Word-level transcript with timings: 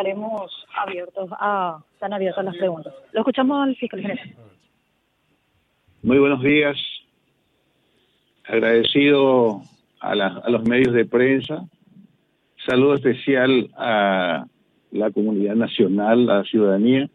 estaremos 0.00 0.50
abiertos 0.74 1.28
a, 1.38 1.78
están 1.92 2.14
abiertas 2.14 2.42
las 2.42 2.56
preguntas. 2.56 2.94
Lo 3.12 3.20
escuchamos 3.20 3.62
al 3.62 3.76
fiscal 3.76 4.00
general. 4.00 4.34
Muy 6.02 6.18
buenos 6.18 6.42
días. 6.42 6.76
Agradecido 8.44 9.60
a, 10.00 10.12
a 10.12 10.50
los 10.50 10.62
medios 10.64 10.94
de 10.94 11.04
prensa. 11.04 11.68
Saludo 12.66 12.94
especial 12.94 13.70
a 13.76 14.46
la 14.90 15.10
comunidad 15.10 15.54
nacional, 15.54 16.30
a 16.30 16.38
la 16.38 16.44
ciudadanía, 16.44 17.10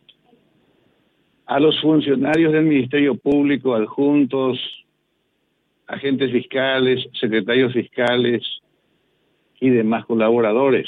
a 1.48 1.60
los 1.60 1.82
funcionarios 1.82 2.54
del 2.54 2.66
Ministerio 2.66 3.16
Público, 3.16 3.74
adjuntos, 3.74 4.60
agentes 5.88 6.32
fiscales, 6.32 7.04
secretarios 7.20 7.74
fiscales 7.74 8.44
y 9.60 9.72
demás 9.72 10.06
colaboradores. 10.06 10.88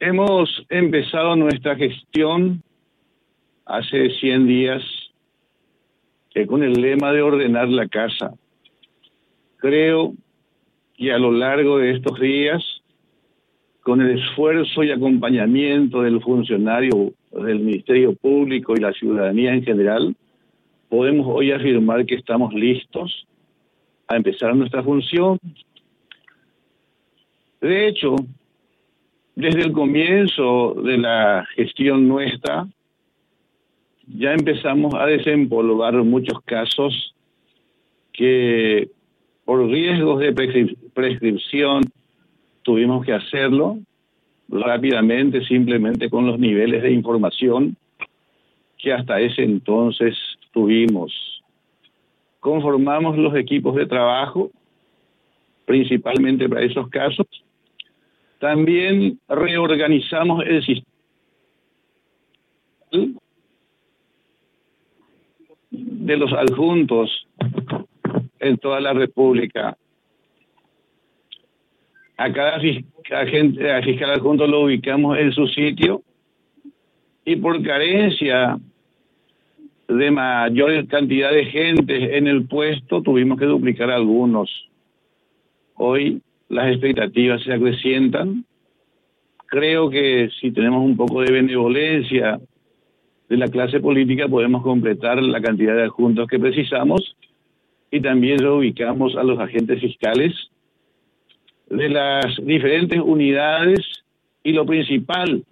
Hemos 0.00 0.64
empezado 0.68 1.34
nuestra 1.34 1.74
gestión 1.74 2.62
hace 3.66 4.10
100 4.10 4.46
días 4.46 4.82
eh, 6.34 6.46
con 6.46 6.62
el 6.62 6.74
lema 6.74 7.12
de 7.12 7.20
ordenar 7.20 7.68
la 7.68 7.88
casa. 7.88 8.32
Creo 9.56 10.14
que 10.96 11.12
a 11.12 11.18
lo 11.18 11.32
largo 11.32 11.78
de 11.78 11.96
estos 11.96 12.20
días, 12.20 12.62
con 13.80 14.00
el 14.00 14.20
esfuerzo 14.20 14.84
y 14.84 14.92
acompañamiento 14.92 16.02
del 16.02 16.20
funcionario 16.22 17.12
del 17.32 17.58
Ministerio 17.58 18.14
Público 18.14 18.74
y 18.76 18.80
la 18.80 18.92
ciudadanía 18.92 19.52
en 19.52 19.64
general, 19.64 20.14
podemos 20.88 21.26
hoy 21.28 21.50
afirmar 21.50 22.06
que 22.06 22.14
estamos 22.14 22.54
listos 22.54 23.26
a 24.06 24.14
empezar 24.14 24.54
nuestra 24.54 24.84
función. 24.84 25.40
De 27.60 27.88
hecho, 27.88 28.14
desde 29.38 29.60
el 29.60 29.72
comienzo 29.72 30.74
de 30.82 30.98
la 30.98 31.46
gestión 31.54 32.08
nuestra, 32.08 32.66
ya 34.08 34.32
empezamos 34.32 34.92
a 34.94 35.06
desempolvar 35.06 35.94
muchos 36.02 36.40
casos 36.44 37.14
que 38.12 38.88
por 39.44 39.64
riesgos 39.68 40.18
de 40.18 40.32
prescripción 40.92 41.84
tuvimos 42.62 43.06
que 43.06 43.12
hacerlo 43.12 43.78
rápidamente, 44.48 45.44
simplemente 45.44 46.10
con 46.10 46.26
los 46.26 46.40
niveles 46.40 46.82
de 46.82 46.90
información 46.90 47.76
que 48.76 48.92
hasta 48.92 49.20
ese 49.20 49.44
entonces 49.44 50.16
tuvimos. 50.50 51.12
Conformamos 52.40 53.16
los 53.16 53.36
equipos 53.36 53.76
de 53.76 53.86
trabajo, 53.86 54.50
principalmente 55.64 56.48
para 56.48 56.62
esos 56.62 56.88
casos. 56.88 57.28
También 58.38 59.18
reorganizamos 59.28 60.44
el 60.46 60.64
sistema 60.64 60.86
de 65.70 66.16
los 66.16 66.32
adjuntos 66.32 67.26
en 68.38 68.56
toda 68.58 68.80
la 68.80 68.92
República. 68.92 69.76
A 72.16 72.32
cada 72.32 72.56
a 72.56 73.82
fiscal 73.82 74.10
adjunto 74.10 74.46
lo 74.46 74.62
ubicamos 74.62 75.18
en 75.18 75.32
su 75.32 75.46
sitio 75.48 76.02
y 77.24 77.36
por 77.36 77.62
carencia 77.62 78.58
de 79.86 80.10
mayor 80.10 80.86
cantidad 80.88 81.30
de 81.30 81.44
gente 81.46 82.16
en 82.16 82.26
el 82.26 82.46
puesto 82.46 83.02
tuvimos 83.02 83.38
que 83.38 83.46
duplicar 83.46 83.90
algunos. 83.90 84.50
Hoy 85.74 86.20
las 86.48 86.70
expectativas 86.70 87.42
se 87.42 87.52
acrecientan. 87.52 88.44
Creo 89.46 89.88
que 89.90 90.30
si 90.40 90.50
tenemos 90.50 90.84
un 90.84 90.96
poco 90.96 91.22
de 91.22 91.32
benevolencia 91.32 92.40
de 93.28 93.36
la 93.36 93.48
clase 93.48 93.80
política 93.80 94.28
podemos 94.28 94.62
completar 94.62 95.22
la 95.22 95.40
cantidad 95.40 95.74
de 95.74 95.84
adjuntos 95.84 96.26
que 96.28 96.38
precisamos 96.38 97.16
y 97.90 98.00
también 98.00 98.38
reubicamos 98.38 99.16
a 99.16 99.22
los 99.22 99.38
agentes 99.38 99.80
fiscales 99.80 100.34
de 101.68 101.88
las 101.88 102.36
diferentes 102.44 103.00
unidades 103.00 103.80
y 104.42 104.52
lo 104.52 104.64
principal, 104.64 105.44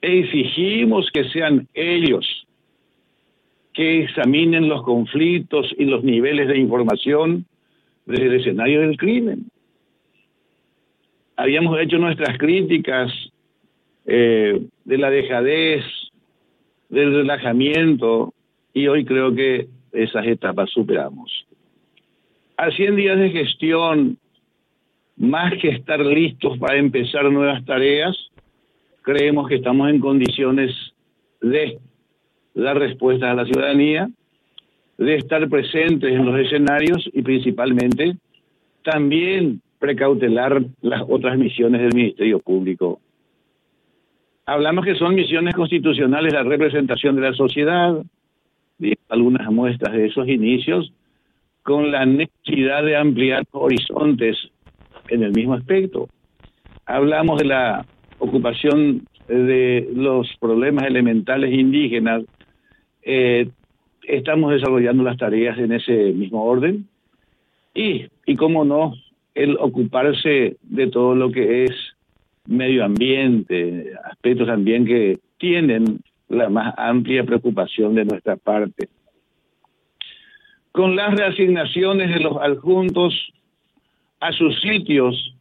exigimos 0.00 1.10
que 1.12 1.24
sean 1.30 1.68
ellos 1.74 2.46
que 3.72 4.04
examinen 4.04 4.68
los 4.68 4.82
conflictos 4.82 5.74
y 5.76 5.84
los 5.84 6.04
niveles 6.04 6.48
de 6.48 6.58
información 6.58 7.44
del 8.06 8.34
escenario 8.34 8.82
del 8.82 8.96
crimen. 8.96 9.50
Habíamos 11.36 11.80
hecho 11.80 11.98
nuestras 11.98 12.38
críticas 12.38 13.12
eh, 14.06 14.66
de 14.84 14.98
la 14.98 15.10
dejadez, 15.10 15.84
del 16.88 17.12
relajamiento 17.14 18.32
y 18.72 18.86
hoy 18.86 19.04
creo 19.04 19.34
que 19.34 19.68
esas 19.92 20.26
etapas 20.26 20.70
superamos. 20.70 21.46
A 22.56 22.70
100 22.70 22.96
días 22.96 23.18
de 23.18 23.30
gestión, 23.30 24.18
más 25.16 25.52
que 25.60 25.68
estar 25.68 26.00
listos 26.00 26.58
para 26.58 26.76
empezar 26.76 27.30
nuevas 27.30 27.64
tareas, 27.64 28.16
creemos 29.02 29.48
que 29.48 29.56
estamos 29.56 29.90
en 29.90 30.00
condiciones 30.00 30.72
de 31.40 31.78
dar 32.54 32.78
respuestas 32.78 33.30
a 33.30 33.34
la 33.34 33.44
ciudadanía, 33.44 34.08
de 34.98 35.16
estar 35.16 35.48
presentes 35.48 36.12
en 36.12 36.24
los 36.24 36.38
escenarios 36.38 37.08
y 37.12 37.22
principalmente 37.22 38.16
también 38.82 39.60
precautelar 39.84 40.62
las 40.80 41.02
otras 41.08 41.36
misiones 41.36 41.82
del 41.82 41.94
Ministerio 41.94 42.38
Público 42.38 43.00
Hablamos 44.46 44.84
que 44.84 44.94
son 44.96 45.14
misiones 45.14 45.54
constitucionales 45.54 46.32
la 46.32 46.42
representación 46.42 47.16
de 47.16 47.22
la 47.22 47.32
sociedad, 47.32 48.02
algunas 49.08 49.50
muestras 49.50 49.94
de 49.94 50.06
esos 50.06 50.28
inicios, 50.28 50.92
con 51.62 51.90
la 51.90 52.04
necesidad 52.04 52.84
de 52.84 52.94
ampliar 52.94 53.44
horizontes 53.52 54.36
en 55.08 55.22
el 55.22 55.32
mismo 55.32 55.54
aspecto. 55.54 56.08
Hablamos 56.84 57.38
de 57.38 57.46
la 57.46 57.86
ocupación 58.18 59.06
de 59.28 59.88
los 59.94 60.28
problemas 60.38 60.84
elementales 60.84 61.50
indígenas. 61.50 62.24
Eh, 63.02 63.48
estamos 64.02 64.52
desarrollando 64.52 65.04
las 65.04 65.16
tareas 65.16 65.58
en 65.58 65.72
ese 65.72 66.12
mismo 66.12 66.44
orden. 66.44 66.86
Y, 67.74 68.08
y 68.26 68.36
cómo 68.36 68.66
no, 68.66 68.92
el 69.34 69.56
ocuparse 69.58 70.56
de 70.62 70.86
todo 70.88 71.14
lo 71.14 71.30
que 71.30 71.64
es 71.64 71.72
medio 72.46 72.84
ambiente, 72.84 73.92
aspectos 74.04 74.46
también 74.46 74.84
que 74.84 75.18
tienen 75.38 76.00
la 76.28 76.48
más 76.48 76.74
amplia 76.76 77.24
preocupación 77.24 77.94
de 77.94 78.04
nuestra 78.04 78.36
parte. 78.36 78.88
Con 80.72 80.96
las 80.96 81.14
reasignaciones 81.14 82.12
de 82.12 82.20
los 82.20 82.36
adjuntos 82.36 83.14
a 84.20 84.32
sus 84.32 84.60
sitios, 84.60 85.34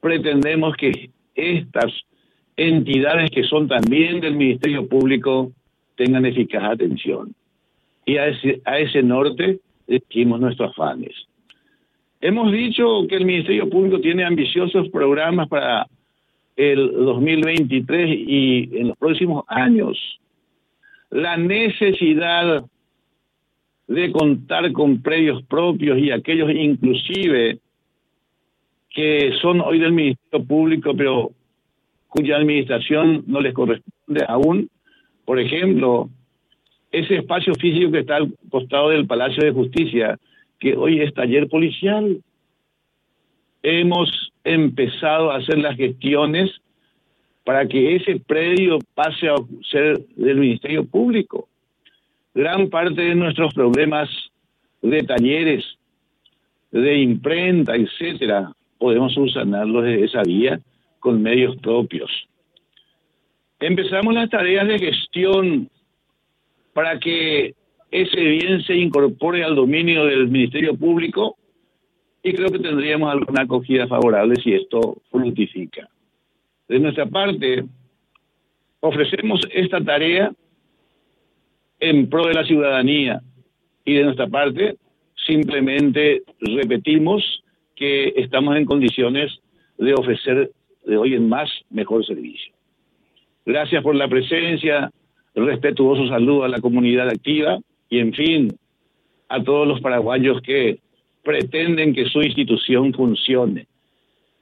pretendemos 0.00 0.76
que 0.76 1.10
estas 1.34 1.92
entidades 2.56 3.30
que 3.30 3.44
son 3.44 3.68
también 3.68 4.20
del 4.20 4.36
Ministerio 4.36 4.88
Público 4.88 5.52
tengan 5.96 6.24
eficaz 6.24 6.64
atención. 6.64 7.34
Y 8.04 8.16
a 8.18 8.28
ese, 8.28 8.60
a 8.64 8.78
ese 8.78 9.02
norte 9.02 9.58
dirigimos 9.86 10.40
nuestros 10.40 10.70
afanes. 10.70 11.14
Hemos 12.20 12.50
dicho 12.50 13.06
que 13.08 13.16
el 13.16 13.26
Ministerio 13.26 13.68
Público 13.68 14.00
tiene 14.00 14.24
ambiciosos 14.24 14.88
programas 14.88 15.48
para 15.48 15.86
el 16.56 16.90
2023 16.92 18.08
y 18.10 18.70
en 18.78 18.88
los 18.88 18.96
próximos 18.96 19.44
años. 19.48 19.98
La 21.10 21.36
necesidad 21.36 22.64
de 23.86 24.12
contar 24.12 24.72
con 24.72 25.02
predios 25.02 25.42
propios 25.44 25.98
y 25.98 26.10
aquellos 26.10 26.50
inclusive 26.50 27.58
que 28.90 29.32
son 29.42 29.60
hoy 29.60 29.78
del 29.78 29.92
Ministerio 29.92 30.44
Público, 30.46 30.94
pero 30.96 31.30
cuya 32.08 32.36
administración 32.36 33.24
no 33.26 33.42
les 33.42 33.52
corresponde 33.52 34.24
aún. 34.26 34.70
Por 35.26 35.38
ejemplo, 35.38 36.08
ese 36.90 37.16
espacio 37.16 37.54
físico 37.56 37.92
que 37.92 38.00
está 38.00 38.16
al 38.16 38.32
costado 38.50 38.88
del 38.88 39.06
Palacio 39.06 39.44
de 39.44 39.52
Justicia, 39.52 40.18
que 40.58 40.76
hoy 40.76 41.00
es 41.00 41.12
taller 41.14 41.48
policial. 41.48 42.20
Hemos 43.62 44.32
empezado 44.44 45.30
a 45.30 45.36
hacer 45.36 45.58
las 45.58 45.76
gestiones 45.76 46.50
para 47.44 47.66
que 47.66 47.96
ese 47.96 48.20
predio 48.20 48.78
pase 48.94 49.28
a 49.28 49.36
ser 49.70 49.98
del 50.16 50.38
Ministerio 50.38 50.84
Público. 50.84 51.48
Gran 52.34 52.68
parte 52.68 53.00
de 53.00 53.14
nuestros 53.14 53.54
problemas 53.54 54.08
de 54.82 55.02
talleres, 55.02 55.64
de 56.70 56.98
imprenta, 56.98 57.76
etcétera, 57.76 58.52
podemos 58.78 59.14
subsanarlos 59.14 59.84
de 59.84 60.04
esa 60.04 60.22
vía 60.22 60.60
con 60.98 61.22
medios 61.22 61.56
propios. 61.56 62.10
Empezamos 63.60 64.12
las 64.14 64.28
tareas 64.28 64.68
de 64.68 64.78
gestión 64.78 65.70
para 66.74 66.98
que 66.98 67.54
ese 67.90 68.20
bien 68.20 68.62
se 68.62 68.74
incorpore 68.74 69.44
al 69.44 69.54
dominio 69.54 70.04
del 70.04 70.28
Ministerio 70.28 70.76
Público 70.76 71.36
y 72.22 72.32
creo 72.32 72.48
que 72.48 72.58
tendríamos 72.58 73.12
alguna 73.12 73.42
acogida 73.42 73.86
favorable 73.86 74.34
si 74.42 74.52
esto 74.52 75.00
fructifica. 75.10 75.88
De 76.68 76.80
nuestra 76.80 77.06
parte, 77.06 77.64
ofrecemos 78.80 79.40
esta 79.52 79.80
tarea 79.82 80.32
en 81.78 82.08
pro 82.08 82.26
de 82.26 82.34
la 82.34 82.44
ciudadanía 82.44 83.20
y 83.84 83.94
de 83.94 84.04
nuestra 84.04 84.26
parte 84.26 84.76
simplemente 85.26 86.22
repetimos 86.40 87.44
que 87.76 88.12
estamos 88.16 88.56
en 88.56 88.64
condiciones 88.64 89.32
de 89.78 89.94
ofrecer 89.94 90.50
de 90.84 90.96
hoy 90.96 91.14
en 91.14 91.28
más 91.28 91.50
mejor 91.70 92.04
servicio. 92.04 92.52
Gracias 93.44 93.82
por 93.82 93.94
la 93.94 94.08
presencia, 94.08 94.90
respetuoso 95.34 96.08
saludo 96.08 96.44
a 96.44 96.48
la 96.48 96.60
comunidad 96.60 97.08
activa 97.08 97.60
y 97.88 97.98
en 97.98 98.12
fin 98.12 98.56
a 99.28 99.42
todos 99.42 99.66
los 99.66 99.80
paraguayos 99.80 100.40
que 100.42 100.78
pretenden 101.22 101.94
que 101.94 102.06
su 102.06 102.20
institución 102.22 102.92
funcione. 102.92 103.66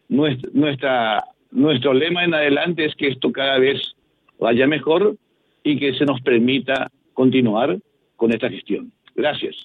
Nuestro 0.08 1.94
lema 1.94 2.24
en 2.24 2.34
adelante 2.34 2.84
es 2.84 2.94
que 2.94 3.08
esto 3.08 3.32
cada 3.32 3.58
vez 3.58 3.80
vaya 4.38 4.66
mejor 4.66 5.16
y 5.62 5.78
que 5.78 5.94
se 5.94 6.04
nos 6.04 6.20
permita 6.20 6.90
continuar 7.14 7.78
con 8.16 8.32
esta 8.32 8.50
gestión. 8.50 8.92
Gracias. 9.14 9.56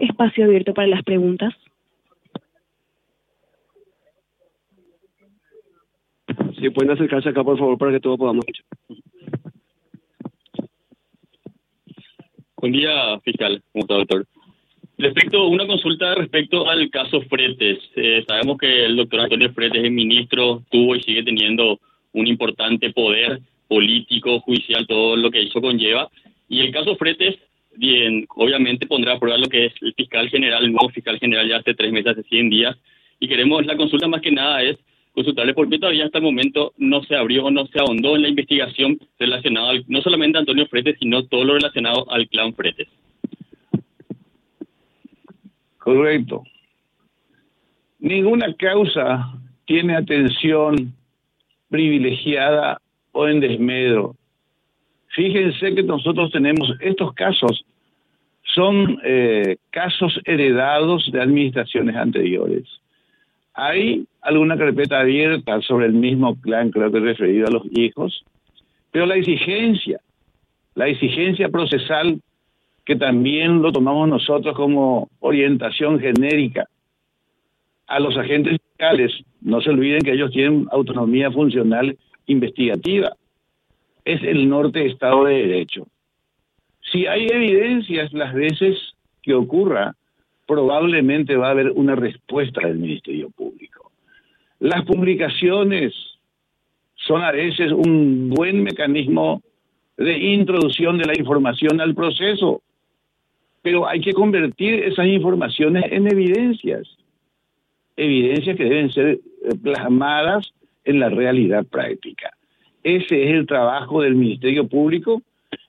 Espacio 0.00 0.44
abierto 0.44 0.72
para 0.72 0.88
las 0.88 1.02
preguntas. 1.02 1.54
Si 6.64 6.70
pueden 6.70 6.92
acercarse 6.92 7.28
acá, 7.28 7.44
por 7.44 7.58
favor, 7.58 7.76
para 7.76 7.92
que 7.92 8.00
todos 8.00 8.16
podamos 8.16 8.42
escuchar. 8.46 8.64
Buen 12.56 12.72
día, 12.72 13.20
fiscal. 13.20 13.62
¿Cómo 13.70 13.82
está, 13.82 13.94
doctor? 13.96 14.26
Respecto, 14.96 15.46
una 15.48 15.66
consulta 15.66 16.14
respecto 16.14 16.66
al 16.66 16.88
caso 16.88 17.20
Fretes. 17.28 17.80
Eh, 17.96 18.24
sabemos 18.26 18.56
que 18.56 18.86
el 18.86 18.96
doctor 18.96 19.20
Antonio 19.20 19.52
Fretes 19.52 19.84
es 19.84 19.90
ministro, 19.90 20.62
tuvo 20.70 20.96
y 20.96 21.02
sigue 21.02 21.22
teniendo 21.22 21.78
un 22.14 22.26
importante 22.28 22.90
poder 22.94 23.42
político, 23.68 24.40
judicial, 24.40 24.86
todo 24.86 25.16
lo 25.16 25.30
que 25.30 25.42
eso 25.42 25.60
conlleva. 25.60 26.08
Y 26.48 26.60
el 26.60 26.72
caso 26.72 26.96
Fretes, 26.96 27.36
bien, 27.76 28.24
obviamente 28.36 28.86
pondrá 28.86 29.12
a 29.12 29.18
prueba 29.18 29.36
lo 29.36 29.50
que 29.50 29.66
es 29.66 29.74
el 29.82 29.92
fiscal 29.92 30.30
general, 30.30 30.64
el 30.64 30.72
nuevo 30.72 30.88
fiscal 30.88 31.18
general 31.18 31.46
ya 31.46 31.58
hace 31.58 31.74
tres 31.74 31.92
meses, 31.92 32.12
hace 32.12 32.22
100 32.22 32.48
días. 32.48 32.74
Y 33.20 33.28
queremos, 33.28 33.66
la 33.66 33.76
consulta 33.76 34.08
más 34.08 34.22
que 34.22 34.32
nada 34.32 34.62
es 34.62 34.78
consultarle 35.14 35.54
por 35.54 35.68
qué 35.68 35.78
todavía 35.78 36.06
hasta 36.06 36.18
el 36.18 36.24
momento 36.24 36.72
no 36.76 37.02
se 37.04 37.14
abrió 37.14 37.44
o 37.44 37.50
no 37.50 37.66
se 37.66 37.78
ahondó 37.78 38.16
en 38.16 38.22
la 38.22 38.28
investigación 38.28 38.98
relacionada 39.18 39.72
no 39.86 40.02
solamente 40.02 40.38
a 40.38 40.40
Antonio 40.40 40.66
Fretes, 40.66 40.96
sino 40.98 41.24
todo 41.26 41.44
lo 41.44 41.54
relacionado 41.54 42.10
al 42.10 42.28
clan 42.28 42.52
Fretes. 42.54 42.88
Correcto. 45.78 46.42
Ninguna 48.00 48.54
causa 48.54 49.32
tiene 49.66 49.94
atención 49.94 50.92
privilegiada 51.68 52.80
o 53.12 53.28
en 53.28 53.40
desmedro. 53.40 54.16
Fíjense 55.08 55.74
que 55.74 55.82
nosotros 55.82 56.30
tenemos 56.32 56.74
estos 56.80 57.14
casos, 57.14 57.64
son 58.54 58.98
eh, 59.04 59.56
casos 59.70 60.18
heredados 60.24 61.10
de 61.12 61.20
administraciones 61.20 61.94
anteriores. 61.96 62.64
Hay 63.54 64.06
alguna 64.20 64.58
carpeta 64.58 65.00
abierta 65.00 65.60
sobre 65.62 65.86
el 65.86 65.92
mismo 65.92 66.34
clan, 66.40 66.70
creo 66.70 66.90
que 66.90 67.00
referido 67.00 67.46
a 67.46 67.50
los 67.50 67.62
hijos, 67.70 68.24
pero 68.90 69.06
la 69.06 69.16
exigencia, 69.16 70.00
la 70.74 70.88
exigencia 70.88 71.48
procesal 71.48 72.20
que 72.84 72.96
también 72.96 73.62
lo 73.62 73.72
tomamos 73.72 74.08
nosotros 74.08 74.54
como 74.54 75.08
orientación 75.20 75.98
genérica 75.98 76.68
a 77.86 78.00
los 78.00 78.16
agentes 78.16 78.58
fiscales, 78.60 79.12
no 79.40 79.60
se 79.60 79.70
olviden 79.70 80.02
que 80.02 80.12
ellos 80.12 80.30
tienen 80.30 80.66
autonomía 80.70 81.30
funcional 81.30 81.96
investigativa, 82.26 83.12
es 84.04 84.22
el 84.22 84.48
norte 84.48 84.86
Estado 84.86 85.24
de 85.24 85.46
Derecho. 85.46 85.86
Si 86.92 87.06
hay 87.06 87.26
evidencias 87.26 88.12
las 88.12 88.34
veces 88.34 88.76
que 89.22 89.34
ocurra, 89.34 89.94
probablemente 90.46 91.36
va 91.36 91.48
a 91.48 91.50
haber 91.52 91.70
una 91.70 91.94
respuesta 91.94 92.66
del 92.66 92.78
Ministerio 92.78 93.30
Público. 93.30 93.92
Las 94.60 94.84
publicaciones 94.84 95.94
son 96.94 97.22
a 97.22 97.32
veces 97.32 97.72
un 97.72 98.30
buen 98.30 98.62
mecanismo 98.62 99.42
de 99.96 100.18
introducción 100.18 100.98
de 100.98 101.06
la 101.06 101.18
información 101.18 101.80
al 101.80 101.94
proceso, 101.94 102.62
pero 103.62 103.88
hay 103.88 104.00
que 104.00 104.12
convertir 104.12 104.84
esas 104.84 105.06
informaciones 105.06 105.84
en 105.90 106.06
evidencias, 106.10 106.88
evidencias 107.96 108.56
que 108.56 108.64
deben 108.64 108.92
ser 108.92 109.20
plasmadas 109.62 110.52
en 110.84 111.00
la 111.00 111.08
realidad 111.08 111.64
práctica. 111.64 112.30
Ese 112.82 113.24
es 113.24 113.30
el 113.30 113.46
trabajo 113.46 114.02
del 114.02 114.14
Ministerio 114.14 114.68
Público 114.68 115.22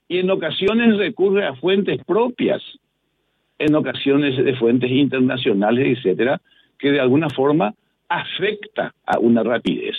y 0.08 0.18
en 0.18 0.30
ocasiones 0.30 0.98
recurre 0.98 1.46
a 1.46 1.54
fuentes 1.54 2.02
propias 2.04 2.62
en 3.58 3.74
ocasiones 3.74 4.36
de 4.36 4.54
fuentes 4.56 4.90
internacionales, 4.90 5.98
etcétera, 5.98 6.40
que 6.78 6.92
de 6.92 7.00
alguna 7.00 7.30
forma 7.30 7.74
afecta 8.08 8.94
a 9.04 9.18
una 9.18 9.42
rapidez. 9.42 9.96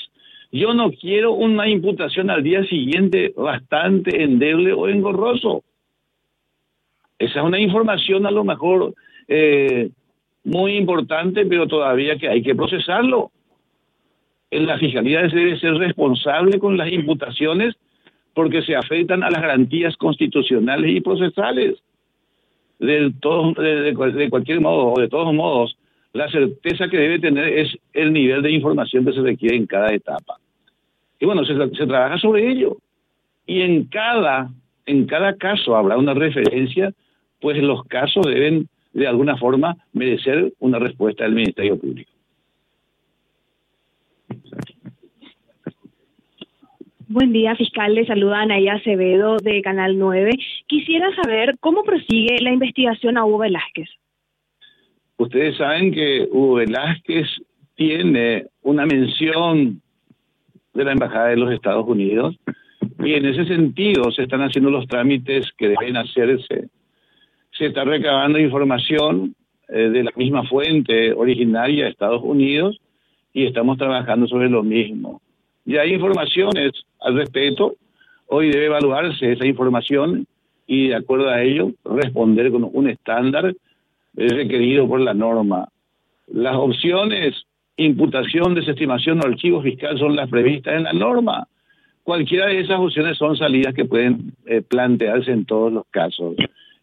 Yo 0.51 0.73
no 0.73 0.91
quiero 0.91 1.33
una 1.33 1.67
imputación 1.67 2.29
al 2.29 2.43
día 2.43 2.63
siguiente 2.65 3.33
bastante 3.35 4.23
endeble 4.23 4.73
o 4.73 4.87
engorroso. 4.87 5.63
Esa 7.19 7.39
es 7.39 7.45
una 7.45 7.59
información 7.59 8.25
a 8.25 8.31
lo 8.31 8.43
mejor 8.43 8.93
eh, 9.27 9.89
muy 10.43 10.77
importante, 10.77 11.45
pero 11.45 11.67
todavía 11.67 12.17
que 12.17 12.29
hay 12.29 12.41
que 12.41 12.55
procesarlo. 12.55 13.31
En 14.49 14.65
la 14.65 14.77
fiscalía 14.77 15.23
debe 15.23 15.59
ser 15.59 15.73
responsable 15.73 16.59
con 16.59 16.77
las 16.77 16.89
imputaciones 16.89 17.75
porque 18.33 18.61
se 18.61 18.75
afectan 18.75 19.23
a 19.23 19.29
las 19.29 19.41
garantías 19.41 19.97
constitucionales 19.97 20.95
y 20.95 21.01
procesales 21.01 21.75
de, 22.79 23.13
todo, 23.19 23.53
de, 23.53 24.29
cualquier 24.29 24.61
modo 24.61 24.93
o 24.93 24.99
de 24.99 25.07
todos 25.07 25.33
modos, 25.33 25.77
la 26.13 26.29
certeza 26.29 26.87
que 26.87 26.97
debe 26.97 27.19
tener 27.19 27.47
es 27.47 27.77
el 27.93 28.13
nivel 28.13 28.41
de 28.41 28.51
información 28.51 29.05
que 29.05 29.13
se 29.13 29.21
requiere 29.21 29.55
en 29.55 29.65
cada 29.65 29.93
etapa. 29.93 30.37
Y 31.19 31.25
bueno, 31.25 31.43
se, 31.45 31.53
se 31.55 31.87
trabaja 31.87 32.17
sobre 32.17 32.49
ello. 32.49 32.77
Y 33.45 33.61
en 33.61 33.85
cada, 33.85 34.49
en 34.85 35.05
cada 35.05 35.35
caso 35.35 35.75
habrá 35.75 35.97
una 35.97 36.13
referencia, 36.13 36.93
pues 37.39 37.61
los 37.61 37.83
casos 37.85 38.25
deben 38.25 38.67
de 38.93 39.07
alguna 39.07 39.37
forma 39.37 39.77
merecer 39.93 40.53
una 40.59 40.79
respuesta 40.79 41.23
del 41.23 41.35
Ministerio 41.35 41.77
Público. 41.79 42.11
Buen 47.09 47.31
día, 47.31 47.55
fiscal. 47.55 47.95
Le 47.95 48.05
saluda 48.05 48.41
Anaya 48.41 48.73
Acevedo 48.73 49.37
de 49.37 49.61
Canal 49.61 49.97
9. 49.97 50.29
Quisiera 50.67 51.07
saber 51.15 51.55
cómo 51.61 51.83
prosigue 51.83 52.35
la 52.41 52.51
investigación 52.51 53.17
a 53.17 53.23
Hugo 53.23 53.37
Velázquez. 53.37 53.87
Ustedes 55.15 55.55
saben 55.55 55.93
que 55.93 56.27
Hugo 56.29 56.55
Velázquez 56.55 57.25
tiene 57.75 58.47
una 58.61 58.85
mención 58.85 59.81
de 60.73 60.83
la 60.83 60.91
Embajada 60.91 61.29
de 61.29 61.37
los 61.37 61.53
Estados 61.53 61.87
Unidos 61.87 62.35
y 62.99 63.13
en 63.13 63.25
ese 63.25 63.45
sentido 63.45 64.11
se 64.11 64.23
están 64.23 64.41
haciendo 64.41 64.69
los 64.69 64.85
trámites 64.87 65.49
que 65.57 65.69
deben 65.69 65.95
hacerse. 65.95 66.67
Se 67.57 67.67
está 67.67 67.85
recabando 67.85 68.37
información 68.37 69.33
eh, 69.69 69.89
de 69.89 70.03
la 70.03 70.11
misma 70.17 70.43
fuente 70.43 71.13
originaria 71.13 71.85
de 71.85 71.91
Estados 71.91 72.21
Unidos 72.21 72.81
y 73.31 73.45
estamos 73.45 73.77
trabajando 73.77 74.27
sobre 74.27 74.49
lo 74.49 74.61
mismo. 74.61 75.21
Y 75.65 75.77
hay 75.77 75.93
informaciones 75.93 76.71
al 77.07 77.15
respecto. 77.15 77.75
Hoy 78.27 78.49
debe 78.49 78.65
evaluarse 78.65 79.31
esa 79.31 79.45
información 79.45 80.27
y 80.65 80.89
de 80.89 80.95
acuerdo 80.95 81.29
a 81.29 81.41
ello 81.41 81.71
responder 81.85 82.51
con 82.51 82.69
un 82.71 82.89
estándar 82.89 83.53
requerido 84.13 84.87
por 84.87 84.99
la 84.99 85.13
norma. 85.13 85.69
Las 86.27 86.55
opciones 86.55 87.47
imputación, 87.77 88.55
desestimación 88.55 89.19
o 89.19 89.27
archivo 89.27 89.61
fiscal 89.61 89.97
son 89.97 90.15
las 90.15 90.29
previstas 90.29 90.73
en 90.73 90.83
la 90.83 90.93
norma. 90.93 91.47
Cualquiera 92.03 92.47
de 92.47 92.59
esas 92.59 92.79
opciones 92.79 93.17
son 93.17 93.37
salidas 93.37 93.73
que 93.73 93.85
pueden 93.85 94.33
eh, 94.45 94.61
plantearse 94.61 95.31
en 95.31 95.45
todos 95.45 95.71
los 95.71 95.85
casos. 95.91 96.35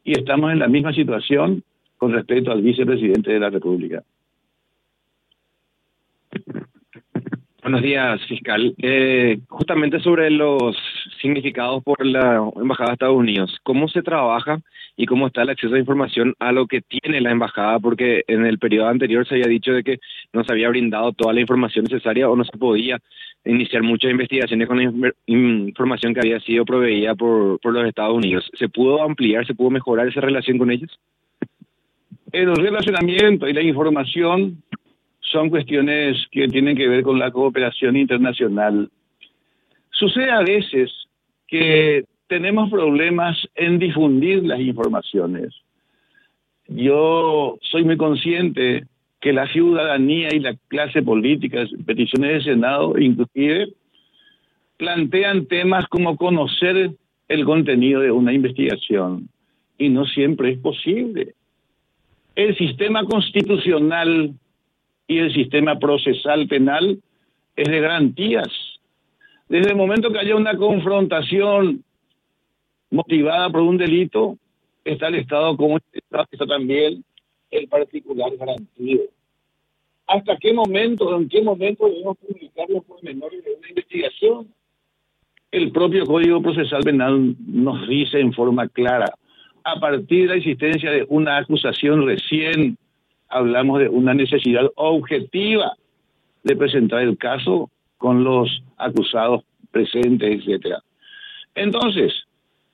Y 0.04 0.12
estamos 0.12 0.52
en 0.52 0.60
la 0.60 0.68
misma 0.68 0.92
situación 0.92 1.62
con 1.96 2.12
respecto 2.12 2.52
al 2.52 2.62
vicepresidente 2.62 3.32
de 3.32 3.40
la 3.40 3.50
República. 3.50 4.02
Buenos 7.64 7.80
días, 7.80 8.20
fiscal. 8.26 8.74
Eh, 8.76 9.38
justamente 9.48 9.98
sobre 10.00 10.28
los 10.28 10.76
significados 11.22 11.82
por 11.82 12.04
la 12.04 12.46
Embajada 12.56 12.90
de 12.90 12.92
Estados 12.92 13.16
Unidos, 13.16 13.58
¿cómo 13.62 13.88
se 13.88 14.02
trabaja 14.02 14.58
y 14.98 15.06
cómo 15.06 15.28
está 15.28 15.40
el 15.40 15.48
acceso 15.48 15.74
a 15.74 15.78
información 15.78 16.34
a 16.40 16.52
lo 16.52 16.66
que 16.66 16.82
tiene 16.82 17.22
la 17.22 17.30
Embajada? 17.30 17.78
Porque 17.78 18.22
en 18.28 18.44
el 18.44 18.58
periodo 18.58 18.88
anterior 18.88 19.26
se 19.26 19.36
había 19.36 19.46
dicho 19.46 19.72
de 19.72 19.82
que 19.82 19.98
no 20.34 20.44
se 20.44 20.52
había 20.52 20.68
brindado 20.68 21.12
toda 21.12 21.32
la 21.32 21.40
información 21.40 21.86
necesaria 21.88 22.28
o 22.28 22.36
no 22.36 22.44
se 22.44 22.58
podía 22.58 22.98
iniciar 23.46 23.82
muchas 23.82 24.10
investigaciones 24.10 24.68
con 24.68 24.76
la 24.76 25.12
información 25.24 26.12
que 26.12 26.20
había 26.20 26.40
sido 26.40 26.66
proveída 26.66 27.14
por, 27.14 27.58
por 27.60 27.72
los 27.72 27.86
Estados 27.86 28.14
Unidos. 28.14 28.44
¿Se 28.58 28.68
pudo 28.68 29.02
ampliar, 29.02 29.46
se 29.46 29.54
pudo 29.54 29.70
mejorar 29.70 30.06
esa 30.06 30.20
relación 30.20 30.58
con 30.58 30.70
ellos? 30.70 31.00
El 32.30 32.54
relacionamiento 32.54 33.48
y 33.48 33.54
la 33.54 33.62
información 33.62 34.62
son 35.30 35.50
cuestiones 35.50 36.16
que 36.30 36.48
tienen 36.48 36.76
que 36.76 36.88
ver 36.88 37.02
con 37.02 37.18
la 37.18 37.30
cooperación 37.30 37.96
internacional. 37.96 38.90
Sucede 39.90 40.30
a 40.30 40.40
veces 40.40 40.92
que 41.46 42.04
tenemos 42.28 42.70
problemas 42.70 43.36
en 43.54 43.78
difundir 43.78 44.44
las 44.44 44.60
informaciones. 44.60 45.54
Yo 46.68 47.58
soy 47.62 47.84
muy 47.84 47.96
consciente 47.96 48.84
que 49.20 49.32
la 49.32 49.46
ciudadanía 49.48 50.28
y 50.34 50.40
la 50.40 50.54
clase 50.68 51.02
política, 51.02 51.64
peticiones 51.86 52.32
del 52.32 52.44
Senado 52.54 52.98
inclusive, 52.98 53.68
plantean 54.76 55.46
temas 55.46 55.86
como 55.88 56.16
conocer 56.16 56.90
el 57.28 57.44
contenido 57.44 58.00
de 58.00 58.10
una 58.10 58.32
investigación 58.32 59.28
y 59.78 59.88
no 59.88 60.04
siempre 60.04 60.52
es 60.52 60.58
posible. 60.58 61.34
El 62.34 62.56
sistema 62.56 63.04
constitucional 63.04 64.34
y 65.06 65.18
el 65.18 65.32
sistema 65.32 65.78
procesal 65.78 66.46
penal 66.48 66.98
es 67.56 67.68
de 67.68 67.80
garantías. 67.80 68.48
Desde 69.48 69.70
el 69.70 69.76
momento 69.76 70.10
que 70.10 70.18
haya 70.18 70.36
una 70.36 70.56
confrontación 70.56 71.84
motivada 72.90 73.50
por 73.50 73.62
un 73.62 73.76
delito, 73.76 74.38
está 74.84 75.08
el 75.08 75.16
Estado 75.16 75.56
como 75.56 75.78
está, 75.92 76.26
está 76.30 76.46
también 76.46 77.04
el 77.50 77.68
particular 77.68 78.34
garantido. 78.36 79.04
¿Hasta 80.06 80.36
qué 80.36 80.52
momento, 80.52 81.16
en 81.16 81.28
qué 81.28 81.40
momento 81.42 81.88
debemos 81.88 82.18
publicar 82.18 82.68
los 82.68 82.84
pormenores 82.84 83.42
de 83.44 83.54
una 83.54 83.68
investigación? 83.68 84.48
El 85.50 85.72
propio 85.72 86.04
Código 86.04 86.42
Procesal 86.42 86.82
Penal 86.82 87.36
nos 87.46 87.88
dice 87.88 88.20
en 88.20 88.32
forma 88.32 88.68
clara, 88.68 89.14
a 89.62 89.80
partir 89.80 90.22
de 90.22 90.28
la 90.28 90.34
existencia 90.34 90.90
de 90.90 91.06
una 91.08 91.38
acusación 91.38 92.06
recién, 92.06 92.76
hablamos 93.34 93.80
de 93.80 93.88
una 93.88 94.14
necesidad 94.14 94.70
objetiva 94.76 95.72
de 96.44 96.56
presentar 96.56 97.02
el 97.02 97.18
caso 97.18 97.70
con 97.98 98.22
los 98.22 98.62
acusados 98.78 99.42
presentes, 99.70 100.40
etcétera. 100.40 100.78
Entonces, 101.54 102.12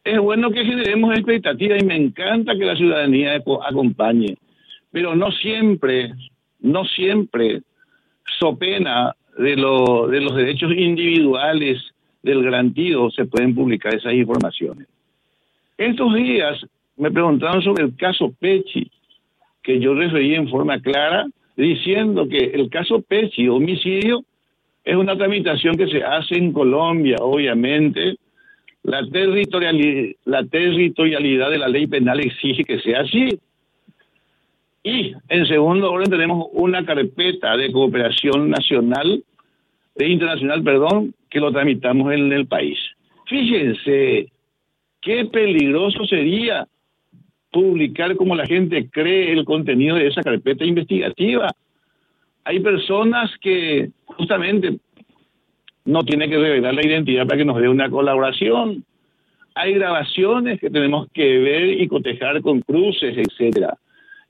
es 0.05 0.19
bueno 0.19 0.50
que 0.50 0.64
generemos 0.64 1.14
expectativa 1.14 1.76
y 1.79 1.85
me 1.85 1.97
encanta 1.97 2.57
que 2.57 2.64
la 2.64 2.76
ciudadanía 2.76 3.43
acompañe, 3.67 4.37
pero 4.90 5.17
no 5.17 5.33
siempre, 5.33 6.12
no 6.61 6.85
siempre, 6.85 7.62
so 8.38 8.57
pena 8.57 9.14
de, 9.38 9.57
lo, 9.57 10.09
de 10.09 10.21
los 10.21 10.37
derechos 10.37 10.73
individuales 10.73 11.83
del 12.23 12.43
garantido 12.43 13.11
se 13.11 13.25
pueden 13.25 13.55
publicar 13.55 13.95
esas 13.95 14.12
informaciones. 14.12 14.87
Estos 15.79 16.14
días 16.14 16.67
me 16.97 17.11
preguntaron 17.11 17.62
sobre 17.62 17.85
el 17.85 17.97
caso 17.97 18.35
Pechi, 18.38 18.90
que 19.62 19.81
yo 19.81 19.95
referí 19.95 20.35
en 20.35 20.49
forma 20.49 20.81
clara, 20.81 21.26
diciendo 21.57 22.29
que 22.29 22.38
el 22.38 22.71
caso 22.71 23.02
Pechi, 23.02 23.49
homicidio, 23.49 24.25
es 24.85 24.97
una 24.97 25.17
tramitación 25.17 25.76
que 25.76 25.88
se 25.88 26.02
hace 26.02 26.37
en 26.37 26.52
Colombia, 26.52 27.17
obviamente, 27.21 28.17
la 28.83 29.07
territorialidad, 29.07 30.17
la 30.25 30.45
territorialidad 30.45 31.50
de 31.50 31.59
la 31.59 31.69
ley 31.69 31.87
penal 31.87 32.21
exige 32.21 32.64
que 32.64 32.81
sea 32.81 33.00
así. 33.00 33.38
Y 34.83 35.12
en 35.29 35.47
segundo 35.47 35.93
orden 35.93 36.11
tenemos 36.11 36.49
una 36.52 36.85
carpeta 36.85 37.57
de 37.57 37.71
cooperación 37.71 38.49
nacional, 38.49 39.23
de 39.95 40.09
internacional, 40.09 40.62
perdón, 40.62 41.14
que 41.29 41.40
lo 41.40 41.52
tramitamos 41.52 42.12
en 42.14 42.33
el 42.33 42.47
país. 42.47 42.79
Fíjense 43.26 44.33
qué 45.02 45.26
peligroso 45.26 46.05
sería 46.07 46.67
publicar 47.50 48.16
como 48.16 48.35
la 48.35 48.47
gente 48.47 48.88
cree 48.90 49.33
el 49.33 49.45
contenido 49.45 49.97
de 49.97 50.07
esa 50.07 50.23
carpeta 50.23 50.64
investigativa. 50.64 51.50
Hay 52.45 52.61
personas 52.61 53.30
que 53.40 53.90
justamente 54.04 54.78
no 55.85 56.02
tiene 56.02 56.28
que 56.28 56.38
revelar 56.38 56.75
la 56.75 56.87
identidad 56.87 57.26
para 57.26 57.38
que 57.38 57.45
nos 57.45 57.61
dé 57.61 57.69
una 57.69 57.90
colaboración. 57.90 58.85
Hay 59.54 59.75
grabaciones 59.75 60.61
que 60.61 60.71
tenemos 60.71 61.09
que 61.12 61.38
ver 61.38 61.80
y 61.80 61.88
cotejar 61.88 62.40
con 62.40 62.61
cruces, 62.61 63.16
etcétera. 63.16 63.76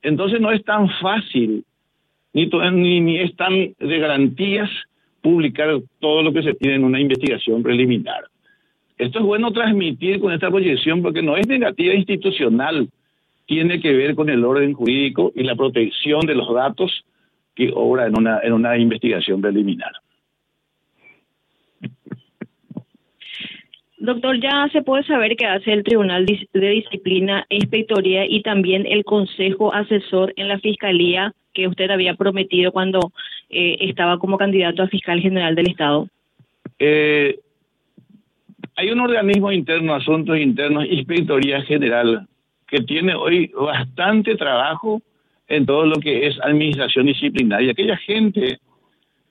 Entonces 0.03 0.41
no 0.41 0.51
es 0.51 0.65
tan 0.65 0.89
fácil, 1.01 1.65
ni, 2.33 2.47
ni, 2.47 3.01
ni 3.01 3.19
es 3.19 3.37
tan 3.37 3.53
de 3.79 3.99
garantías 3.99 4.71
publicar 5.21 5.69
todo 5.99 6.23
lo 6.23 6.33
que 6.33 6.43
se 6.43 6.55
tiene 6.55 6.77
en 6.77 6.85
una 6.85 7.01
investigación 7.01 7.63
preliminar. 7.63 8.25
Esto 8.97 9.19
es 9.19 9.25
bueno 9.25 9.51
transmitir 9.51 10.21
con 10.21 10.33
esta 10.33 10.51
proyección 10.51 11.03
porque 11.03 11.23
no 11.23 11.37
es 11.37 11.47
negativa 11.47 11.95
institucional, 11.95 12.89
tiene 13.51 13.81
que 13.81 13.93
ver 13.93 14.15
con 14.15 14.31
el 14.31 14.45
orden 14.45 14.75
jurídico 14.75 15.33
y 15.35 15.43
la 15.43 15.57
protección 15.57 16.21
de 16.21 16.37
los 16.37 16.55
datos 16.55 17.05
que 17.57 17.73
obra 17.75 18.07
en 18.07 18.17
una, 18.17 18.39
en 18.45 18.53
una 18.53 18.79
investigación 18.79 19.41
preliminar. 19.41 19.91
Doctor, 23.99 24.41
ya 24.41 24.69
se 24.71 24.83
puede 24.83 25.03
saber 25.03 25.35
qué 25.37 25.47
hace 25.47 25.73
el 25.73 25.83
Tribunal 25.83 26.27
de 26.27 26.69
Disciplina 26.71 27.45
e 27.49 27.57
Inspectoría 27.57 28.25
y 28.25 28.41
también 28.43 28.87
el 28.87 29.03
Consejo 29.03 29.75
Asesor 29.75 30.33
en 30.37 30.47
la 30.47 30.61
Fiscalía 30.61 31.35
que 31.53 31.67
usted 31.67 31.91
había 31.91 32.15
prometido 32.15 32.71
cuando 32.71 33.01
eh, 33.49 33.79
estaba 33.81 34.21
como 34.21 34.39
candidato 34.39 34.85
a 34.85 34.87
fiscal 34.87 35.21
general 35.21 35.57
del 35.57 35.71
Estado. 35.71 36.07
Eh, 36.79 37.41
hay 38.77 38.91
un 38.93 39.01
organismo 39.01 39.51
interno, 39.51 39.93
Asuntos 39.93 40.39
Internos, 40.39 40.87
Inspectoría 40.89 41.63
General, 41.63 42.29
que 42.71 42.81
tiene 42.83 43.15
hoy 43.15 43.49
bastante 43.49 44.37
trabajo 44.37 45.03
en 45.49 45.67
todo 45.67 45.85
lo 45.85 45.97
que 45.97 46.27
es 46.27 46.39
administración 46.43 47.07
disciplinaria. 47.07 47.73
Aquella 47.73 47.97
gente 47.97 48.59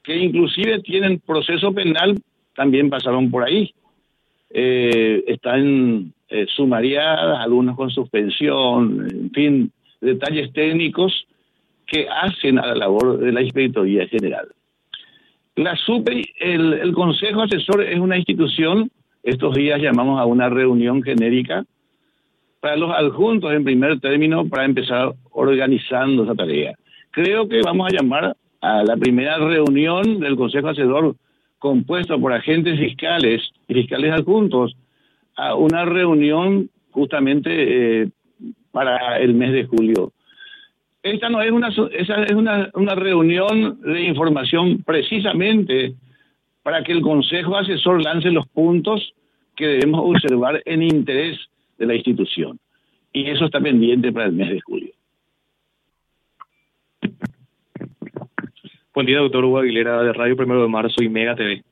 que 0.04 0.18
inclusive 0.18 0.80
tienen 0.82 1.20
proceso 1.20 1.72
penal 1.74 2.18
también 2.56 2.90
pasaron 2.90 3.32
por 3.32 3.44
ahí 3.44 3.74
eh, 4.50 5.24
están 5.28 6.12
eh, 6.28 6.48
sumariadas, 6.56 7.40
algunas 7.40 7.76
con 7.76 7.92
suspensión, 7.92 9.08
en 9.10 9.32
fin, 9.32 9.72
detalles 10.02 10.52
técnicos 10.54 11.28
que 11.86 12.08
hacen 12.10 12.58
a 12.58 12.68
la 12.68 12.76
labor 12.76 13.20
de 13.20 13.32
la 13.32 13.42
Inspectoría 13.42 14.08
General. 14.08 14.48
La 15.56 15.76
super, 15.76 16.18
el, 16.40 16.74
el 16.74 16.94
Consejo 16.94 17.42
Asesor 17.42 17.84
es 17.84 18.00
una 18.00 18.18
institución, 18.18 18.90
estos 19.24 19.54
días 19.54 19.82
llamamos 19.82 20.20
a 20.20 20.26
una 20.26 20.50
reunión 20.50 21.04
genérica, 21.04 21.66
para 22.60 22.76
los 22.76 22.92
adjuntos 22.92 23.54
en 23.54 23.64
primer 23.64 24.00
término 24.00 24.48
para 24.48 24.66
empezar 24.66 25.14
organizando 25.32 26.24
esa 26.24 26.36
tarea. 26.36 26.76
Creo 27.12 27.48
que 27.48 27.62
vamos 27.62 27.88
a 27.88 27.96
llamar 27.96 28.36
a 28.62 28.84
la 28.84 28.98
primera 28.98 29.38
reunión 29.38 30.20
del 30.20 30.36
Consejo 30.36 30.70
Asesor 30.70 31.16
compuesto 31.58 32.20
por 32.20 32.34
agentes 32.34 32.80
fiscales 32.80 33.42
y 33.68 33.74
fiscales 33.74 34.14
adjuntos 34.14 34.76
a 35.36 35.56
una 35.56 35.86
reunión 35.86 36.70
justamente 36.92 38.02
eh, 38.02 38.10
para 38.72 39.20
el 39.20 39.34
mes 39.34 39.54
de 39.54 39.66
julio. 39.66 40.12
Esta 41.02 41.30
no 41.30 41.42
es 41.42 41.52
una 41.52 41.70
esa 41.70 42.24
es 42.24 42.34
una, 42.34 42.70
una 42.74 42.96
reunión 42.96 43.80
de 43.82 44.04
información 44.04 44.84
precisamente 44.84 45.94
para 46.62 46.84
que 46.84 46.92
el 46.92 47.02
Consejo 47.02 47.56
Asesor 47.56 48.04
lance 48.04 48.30
los 48.32 48.48
puntos 48.48 49.14
que 49.56 49.66
debemos 49.66 50.02
observar 50.04 50.62
en 50.66 50.84
interés 50.84 51.49
de 51.80 51.86
la 51.86 51.96
institución. 51.96 52.60
Y 53.12 53.28
eso 53.30 53.46
está 53.46 53.60
pendiente 53.60 54.12
para 54.12 54.28
el 54.28 54.34
mes 54.34 54.50
de 54.50 54.62
julio. 54.62 54.92
Buen 58.94 59.08
día, 59.08 59.20
doctor 59.20 59.46
Hugo 59.46 59.60
Aguilera, 59.60 60.04
de 60.04 60.14
Radio 60.14 60.36
Primero 60.36 60.62
de 60.62 60.68
Marzo 60.68 61.02
y 61.02 61.10
Mega 61.10 61.36
TV. 61.36 61.64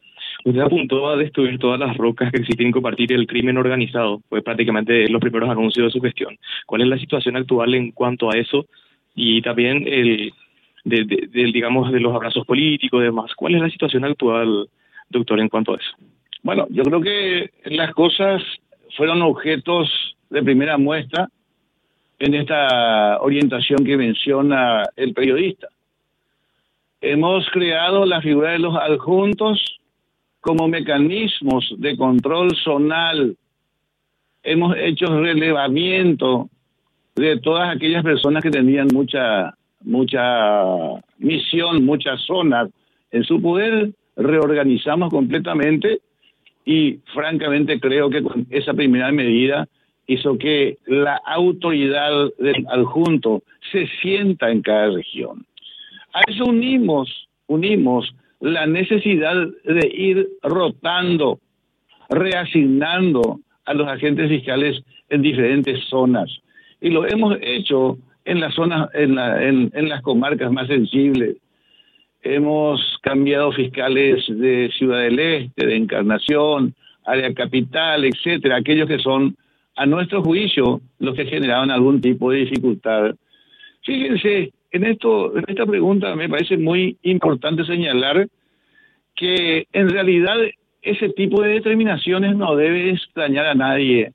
Usted 0.46 0.62
apuntó 0.62 1.10
a 1.10 1.18
destruir 1.18 1.60
todas 1.60 1.80
las 1.80 1.98
rocas 1.98 2.32
que 2.32 2.40
existen 2.40 2.68
y 2.68 2.72
compartir 2.72 3.12
el 3.12 3.28
crimen 3.28 3.58
organizado, 3.58 4.22
pues 4.30 4.44
prácticamente 4.44 5.10
los 5.10 5.20
primeros 5.20 5.50
anuncios 5.50 5.88
de 5.88 5.92
su 5.92 6.02
gestión. 6.02 6.38
¿Cuál 6.66 6.84
es 6.84 6.88
la 6.88 6.98
situación 6.98 7.36
actual 7.36 7.74
en 7.76 7.92
cuanto 7.92 8.32
a 8.32 8.38
eso? 8.38 8.66
Y 9.14 9.42
también 9.42 9.84
el, 9.88 10.32
de, 10.86 11.04
de, 11.04 11.52
digamos, 11.52 11.92
de 11.92 12.00
los 12.00 12.16
abrazos 12.16 12.46
políticos 12.46 13.02
y 13.02 13.06
demás. 13.06 13.34
¿Cuál 13.36 13.56
es 13.56 13.62
la 13.62 13.70
situación 13.70 14.06
actual, 14.06 14.70
doctor, 15.10 15.40
en 15.42 15.50
cuanto 15.50 15.74
a 15.74 15.78
eso? 15.78 15.92
Bueno, 16.44 16.66
yo 16.70 16.84
creo 16.84 17.02
que 17.02 17.50
las 17.66 17.92
cosas 17.94 18.42
fueron 18.98 19.22
objetos 19.22 19.88
de 20.30 20.44
primera 20.44 20.78
muestra 20.78 21.30
en 22.20 22.34
esta 22.34 23.22
orientación 23.22 23.86
que 23.86 23.96
menciona 23.96 24.84
el 24.96 25.14
periodista. 25.14 25.68
Hemos 27.00 27.48
creado 27.52 28.06
la 28.06 28.22
figura 28.22 28.52
de 28.52 28.60
los 28.60 28.76
adjuntos 28.76 29.80
como 30.42 30.68
mecanismos 30.68 31.74
de 31.78 31.96
control 31.96 32.56
zonal. 32.64 33.38
Hemos 34.42 34.76
hecho 34.78 35.06
relevamiento 35.22 36.50
de 37.16 37.40
todas 37.40 37.76
aquellas 37.76 38.04
personas 38.04 38.42
que 38.42 38.50
tenían 38.50 38.88
mucha 38.92 39.54
mucha 39.82 40.64
misión, 41.20 41.86
muchas 41.86 42.20
zonas 42.22 42.70
en 43.12 43.24
su 43.24 43.40
poder, 43.42 43.92
reorganizamos 44.16 45.12
completamente 45.12 46.02
y 46.68 47.00
francamente 47.14 47.80
creo 47.80 48.10
que 48.10 48.22
con 48.22 48.46
esa 48.50 48.74
primera 48.74 49.10
medida 49.14 49.70
hizo 50.06 50.38
que 50.38 50.78
la 50.86 51.16
autoridad 51.26 52.30
del 52.38 52.68
adjunto 52.70 53.42
se 53.72 53.88
sienta 54.02 54.52
en 54.52 54.62
cada 54.62 54.90
región. 54.90 55.46
A 56.14 56.30
eso 56.30 56.44
unimos, 56.44 57.30
unimos 57.48 58.14
la 58.42 58.68
necesidad 58.68 59.48
de 59.64 59.88
ir 59.88 60.28
rotando, 60.44 61.40
reasignando 62.10 63.40
a 63.64 63.74
los 63.74 63.88
agentes 63.88 64.28
fiscales 64.28 64.84
en 65.08 65.22
diferentes 65.22 65.86
zonas. 65.86 66.30
Y 66.82 66.90
lo 66.90 67.08
hemos 67.08 67.38
hecho 67.42 67.98
en 68.26 68.42
las 68.42 68.54
zonas, 68.56 68.90
en, 68.94 69.16
la, 69.16 69.42
en, 69.42 69.72
en 69.74 69.88
las 69.88 70.02
comarcas 70.02 70.52
más 70.52 70.68
sensibles. 70.68 71.38
Hemos 72.36 72.82
cambiado 73.02 73.54
fiscales 73.54 74.26
de 74.28 74.70
Ciudad 74.78 75.00
del 75.00 75.18
Este, 75.18 75.66
de 75.66 75.76
Encarnación, 75.78 76.76
área 77.06 77.34
capital, 77.34 78.04
etcétera, 78.04 78.58
aquellos 78.58 78.88
que 78.88 79.00
son, 79.00 79.36
a 79.78 79.86
nuestro 79.86 80.22
juicio, 80.22 80.82
los 81.00 81.16
que 81.16 81.26
generaban 81.26 81.72
algún 81.72 82.02
tipo 82.02 82.32
de 82.32 82.40
dificultad. 82.40 83.16
Fíjense, 83.84 84.52
en 84.72 84.84
esto, 84.84 85.38
en 85.38 85.46
esta 85.48 85.66
pregunta 85.66 86.16
me 86.16 86.28
parece 86.28 86.58
muy 86.58 86.98
importante 87.04 87.64
señalar 87.64 88.28
que 89.16 89.66
en 89.72 89.90
realidad 89.90 90.36
ese 90.82 91.10
tipo 91.10 91.42
de 91.42 91.54
determinaciones 91.54 92.36
no 92.36 92.58
debe 92.58 92.90
extrañar 92.90 93.46
a 93.46 93.56
nadie. 93.56 94.12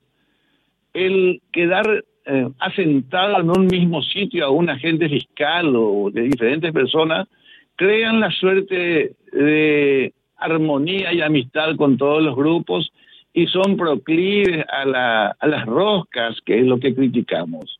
El 0.93 1.41
quedar 1.51 2.03
eh, 2.25 2.49
asentado 2.59 3.39
en 3.39 3.49
un 3.49 3.65
mismo 3.65 4.03
sitio 4.03 4.45
a 4.45 4.51
un 4.51 4.69
agente 4.69 5.09
fiscal 5.09 5.73
o 5.75 6.11
de 6.11 6.21
diferentes 6.21 6.71
personas 6.71 7.27
crean 7.75 8.19
la 8.19 8.31
suerte 8.31 9.15
de 9.31 10.13
armonía 10.37 11.13
y 11.13 11.21
amistad 11.21 11.75
con 11.75 11.97
todos 11.97 12.21
los 12.21 12.35
grupos 12.35 12.91
y 13.33 13.47
son 13.47 13.77
proclives 13.77 14.63
a, 14.69 14.85
la, 14.85 15.27
a 15.39 15.47
las 15.47 15.65
roscas, 15.65 16.39
que 16.45 16.59
es 16.59 16.65
lo 16.65 16.79
que 16.79 16.93
criticamos. 16.93 17.79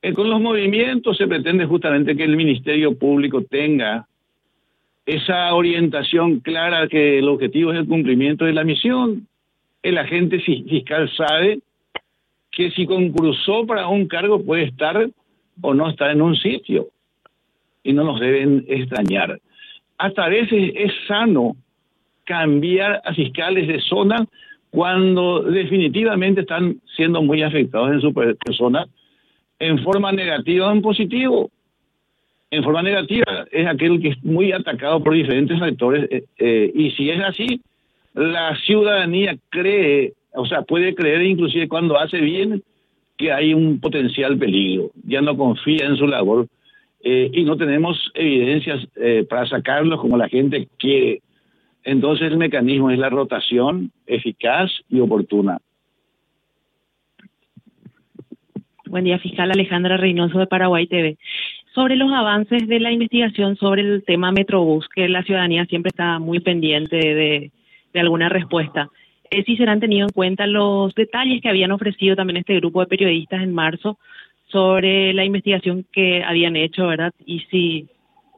Eh, 0.00 0.14
con 0.14 0.30
los 0.30 0.40
movimientos 0.40 1.16
se 1.16 1.26
pretende 1.26 1.66
justamente 1.66 2.16
que 2.16 2.24
el 2.24 2.36
Ministerio 2.36 2.96
Público 2.96 3.42
tenga 3.42 4.06
esa 5.04 5.52
orientación 5.54 6.40
clara 6.40 6.88
que 6.88 7.18
el 7.18 7.28
objetivo 7.28 7.72
es 7.72 7.80
el 7.80 7.86
cumplimiento 7.86 8.44
de 8.44 8.52
la 8.52 8.64
misión. 8.64 9.26
El 9.82 9.98
agente 9.98 10.40
fiscal 10.40 11.10
sabe 11.16 11.60
que 12.50 12.70
si 12.70 12.86
concursó 12.86 13.66
para 13.66 13.88
un 13.88 14.06
cargo 14.06 14.42
puede 14.42 14.64
estar 14.64 15.08
o 15.60 15.74
no 15.74 15.90
estar 15.90 16.10
en 16.10 16.22
un 16.22 16.36
sitio 16.36 16.88
y 17.84 17.92
no 17.92 18.04
nos 18.04 18.20
deben 18.20 18.64
extrañar. 18.68 19.40
Hasta 19.98 20.28
veces 20.28 20.72
es 20.74 20.92
sano 21.06 21.56
cambiar 22.24 23.00
a 23.04 23.14
fiscales 23.14 23.68
de 23.68 23.80
zona 23.80 24.26
cuando 24.70 25.42
definitivamente 25.42 26.42
están 26.42 26.80
siendo 26.96 27.22
muy 27.22 27.42
afectados 27.42 27.92
en 27.92 28.00
su 28.00 28.12
persona 28.12 28.86
en 29.58 29.78
forma 29.82 30.10
negativa 30.12 30.68
o 30.68 30.72
en 30.72 30.82
positivo. 30.82 31.50
En 32.50 32.64
forma 32.64 32.82
negativa 32.82 33.46
es 33.50 33.66
aquel 33.66 34.00
que 34.00 34.08
es 34.08 34.24
muy 34.24 34.52
atacado 34.52 35.02
por 35.02 35.14
diferentes 35.14 35.58
sectores 35.58 36.08
eh, 36.10 36.24
eh, 36.38 36.72
y 36.74 36.90
si 36.92 37.10
es 37.10 37.22
así, 37.22 37.60
la 38.14 38.56
ciudadanía 38.56 39.36
cree, 39.48 40.12
o 40.34 40.46
sea, 40.46 40.62
puede 40.62 40.94
creer 40.94 41.22
inclusive 41.22 41.68
cuando 41.68 41.98
hace 41.98 42.20
bien 42.20 42.62
que 43.16 43.32
hay 43.32 43.54
un 43.54 43.80
potencial 43.80 44.36
peligro, 44.36 44.90
ya 45.04 45.20
no 45.20 45.36
confía 45.36 45.86
en 45.86 45.96
su 45.96 46.06
labor 46.06 46.46
eh, 47.02 47.30
y 47.32 47.44
no 47.44 47.56
tenemos 47.56 48.10
evidencias 48.14 48.86
para 49.28 49.46
sacarlos 49.46 50.00
como 50.00 50.16
la 50.16 50.28
gente 50.28 50.68
quiere 50.78 51.20
entonces 51.84 52.30
el 52.30 52.38
mecanismo 52.38 52.90
es 52.90 52.98
la 52.98 53.10
rotación 53.10 53.90
eficaz 54.06 54.70
y 54.88 55.00
oportuna. 55.00 55.58
Buen 58.86 59.04
día, 59.04 59.18
fiscal 59.18 59.50
Alejandra 59.50 59.96
Reynoso 59.96 60.38
de 60.38 60.46
Paraguay 60.46 60.86
TV. 60.86 61.16
Sobre 61.74 61.96
los 61.96 62.12
avances 62.12 62.68
de 62.68 62.78
la 62.78 62.92
investigación 62.92 63.56
sobre 63.56 63.80
el 63.80 64.04
tema 64.04 64.30
Metrobús, 64.30 64.86
que 64.94 65.08
la 65.08 65.22
ciudadanía 65.22 65.64
siempre 65.64 65.88
está 65.88 66.18
muy 66.18 66.40
pendiente 66.40 66.96
de, 66.96 67.50
de 67.94 68.00
alguna 68.00 68.28
respuesta. 68.28 68.90
Eh, 69.30 69.42
si 69.44 69.56
serán 69.56 69.80
tenido 69.80 70.06
en 70.06 70.12
cuenta 70.12 70.46
los 70.46 70.94
detalles 70.94 71.40
que 71.40 71.48
habían 71.48 71.72
ofrecido 71.72 72.14
también 72.14 72.36
este 72.36 72.56
grupo 72.56 72.80
de 72.80 72.86
periodistas 72.86 73.42
en 73.42 73.54
marzo 73.54 73.98
sobre 74.52 75.14
la 75.14 75.24
investigación 75.24 75.84
que 75.90 76.22
habían 76.22 76.54
hecho, 76.54 76.86
¿verdad? 76.86 77.12
Y 77.24 77.40
si 77.50 77.88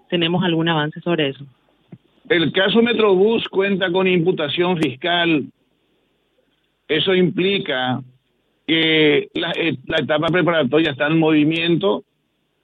tenemos 0.09 0.45
algún 0.45 0.69
avance 0.69 1.01
sobre 1.01 1.31
eso. 1.31 1.45
El 2.29 2.53
caso 2.53 2.81
Metrobús 2.81 3.49
cuenta 3.49 3.91
con 3.91 4.07
imputación 4.07 4.79
fiscal. 4.79 5.45
Eso 6.89 7.15
implica 7.15 8.01
que 8.67 9.29
la, 9.35 9.51
eh, 9.57 9.77
etapa 9.99 10.29
preparatoria 10.29 10.93
está 10.93 11.09
en 11.09 11.19
movimiento. 11.19 12.05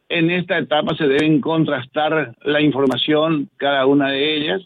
En 0.09 0.31
esta 0.31 0.59
etapa 0.59 0.95
se 0.97 1.07
deben 1.07 1.41
contrastar 1.41 2.35
la 2.45 2.61
información, 2.61 3.49
cada 3.57 3.85
una 3.87 4.11
de 4.11 4.37
ellas. 4.37 4.63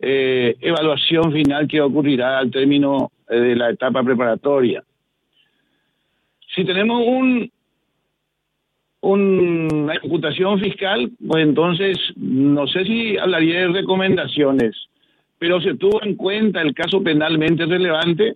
Eh, 0.00 0.56
evaluación 0.60 1.32
final 1.32 1.68
que 1.68 1.80
ocurrirá 1.80 2.38
al 2.38 2.50
término 2.50 3.10
eh, 3.28 3.36
de 3.36 3.56
la 3.56 3.70
etapa 3.70 4.02
preparatoria. 4.02 4.82
Si 6.54 6.64
tenemos 6.64 7.02
un 7.06 7.50
una 9.02 9.94
imputación 10.02 10.60
fiscal, 10.60 11.10
pues 11.26 11.42
entonces 11.42 11.96
no 12.16 12.66
sé 12.66 12.84
si 12.84 13.16
hablaría 13.16 13.60
de 13.60 13.68
recomendaciones, 13.68 14.76
pero 15.38 15.60
se 15.60 15.74
tuvo 15.74 16.02
en 16.02 16.16
cuenta 16.16 16.60
el 16.60 16.74
caso 16.74 17.02
penalmente 17.02 17.64
relevante, 17.64 18.34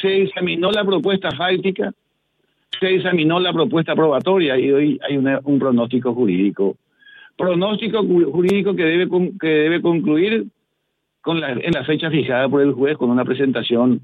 se 0.00 0.22
examinó 0.22 0.70
la 0.70 0.84
propuesta 0.84 1.30
fáctica, 1.32 1.92
se 2.78 2.94
examinó 2.94 3.38
la 3.38 3.52
propuesta 3.52 3.94
probatoria 3.94 4.58
y 4.58 4.72
hoy 4.72 5.00
hay 5.06 5.16
un 5.16 5.58
pronóstico 5.58 6.14
jurídico. 6.14 6.76
Pronóstico 7.36 8.02
jurídico 8.02 8.74
que 8.74 8.84
debe, 8.84 9.08
que 9.38 9.48
debe 9.48 9.82
concluir 9.82 10.46
con 11.20 11.40
la, 11.40 11.52
en 11.52 11.72
la 11.72 11.84
fecha 11.84 12.10
fijada 12.10 12.48
por 12.48 12.62
el 12.62 12.72
juez 12.72 12.96
con 12.96 13.10
una 13.10 13.24
presentación 13.24 14.00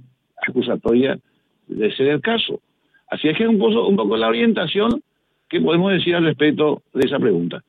acusatoria 0.46 1.18
de 1.66 1.92
ser 1.94 2.08
el 2.08 2.20
caso. 2.20 2.60
Así 3.08 3.28
es 3.28 3.38
que 3.38 3.46
un 3.46 3.60
un 3.60 3.96
poco 3.96 4.16
la 4.16 4.28
orientación 4.28 5.02
¿Qué 5.48 5.60
podemos 5.60 5.92
decir 5.92 6.14
al 6.14 6.24
respecto 6.24 6.82
de 6.92 7.06
esa 7.06 7.18
pregunta? 7.18 7.62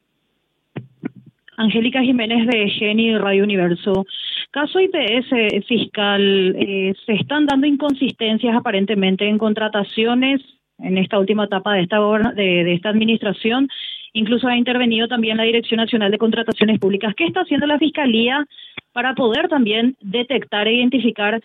Angélica 1.58 2.02
Jiménez 2.02 2.48
de 2.48 2.70
Geni 2.70 3.18
Radio 3.18 3.44
Universo. 3.44 4.06
Caso 4.52 4.80
IPS 4.80 5.66
fiscal, 5.68 6.56
eh, 6.56 6.94
se 7.06 7.14
están 7.14 7.46
dando 7.46 7.68
inconsistencias 7.68 8.56
aparentemente 8.56 9.28
en 9.28 9.38
contrataciones 9.38 10.42
en 10.80 10.98
esta 10.98 11.20
última 11.20 11.46
etapa 11.46 11.74
de 11.74 11.82
esta, 11.82 12.00
de, 12.36 12.64
de 12.64 12.74
esta 12.74 12.90
administración. 12.90 13.68
Incluso 14.14 14.48
ha 14.48 14.58
intervenido 14.58 15.08
también 15.08 15.38
la 15.38 15.44
Dirección 15.44 15.78
Nacional 15.78 16.12
de 16.12 16.18
Contrataciones 16.18 16.80
Públicas. 16.80 17.14
¿Qué 17.16 17.26
está 17.26 17.42
haciendo 17.42 17.68
la 17.68 17.80
Fiscalía 17.80 18.46
para 18.94 19.14
poder 19.16 19.48
también 19.48 19.96
detectar 20.02 20.68
e 20.68 20.74
identificar 20.74 21.42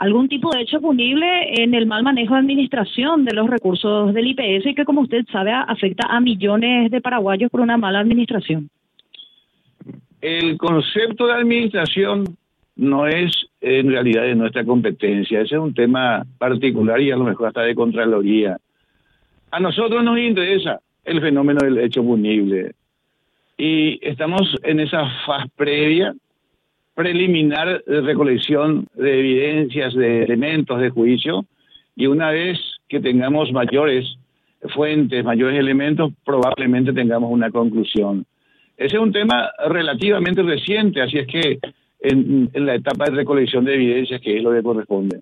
algún 0.00 0.28
tipo 0.28 0.50
de 0.50 0.62
hecho 0.62 0.80
punible 0.80 1.26
en 1.62 1.74
el 1.74 1.84
mal 1.84 2.02
manejo 2.02 2.32
de 2.32 2.40
administración 2.40 3.26
de 3.26 3.34
los 3.34 3.50
recursos 3.50 4.14
del 4.14 4.28
IPS 4.28 4.74
que, 4.74 4.86
como 4.86 5.02
usted 5.02 5.26
sabe, 5.30 5.52
afecta 5.52 6.06
a 6.08 6.20
millones 6.20 6.90
de 6.90 7.02
paraguayos 7.02 7.50
por 7.50 7.60
una 7.60 7.76
mala 7.76 8.00
administración. 8.00 8.70
El 10.22 10.56
concepto 10.56 11.26
de 11.26 11.34
administración 11.34 12.24
no 12.76 13.06
es 13.06 13.30
en 13.60 13.90
realidad 13.90 14.22
de 14.22 14.34
nuestra 14.34 14.64
competencia, 14.64 15.42
ese 15.42 15.56
es 15.56 15.60
un 15.60 15.74
tema 15.74 16.24
particular 16.38 16.98
y 16.98 17.10
a 17.10 17.16
lo 17.16 17.24
mejor 17.24 17.48
hasta 17.48 17.60
de 17.60 17.74
Contraloría. 17.74 18.56
A 19.50 19.60
nosotros 19.60 20.02
nos 20.02 20.18
interesa 20.18 20.80
el 21.04 21.20
fenómeno 21.20 21.60
del 21.62 21.76
hecho 21.76 22.02
punible 22.02 22.72
y 23.58 23.98
estamos 24.00 24.56
en 24.62 24.80
esa 24.80 25.04
fase 25.26 25.50
previa 25.56 26.14
preliminar 26.94 27.82
de 27.84 28.00
recolección 28.00 28.86
de 28.94 29.18
evidencias, 29.18 29.94
de 29.94 30.24
elementos 30.24 30.80
de 30.80 30.90
juicio, 30.90 31.44
y 31.96 32.06
una 32.06 32.30
vez 32.30 32.58
que 32.88 33.00
tengamos 33.00 33.52
mayores 33.52 34.16
fuentes, 34.74 35.24
mayores 35.24 35.58
elementos, 35.58 36.12
probablemente 36.24 36.92
tengamos 36.92 37.30
una 37.30 37.50
conclusión. 37.50 38.26
Ese 38.76 38.96
es 38.96 39.02
un 39.02 39.12
tema 39.12 39.50
relativamente 39.68 40.42
reciente, 40.42 41.02
así 41.02 41.18
es 41.18 41.26
que 41.26 41.58
en, 42.00 42.50
la 42.54 42.74
etapa 42.74 43.04
de 43.06 43.16
recolección 43.16 43.64
de 43.64 43.74
evidencias, 43.74 44.20
que 44.20 44.36
es 44.36 44.42
lo 44.42 44.52
que 44.52 44.62
corresponde. 44.62 45.20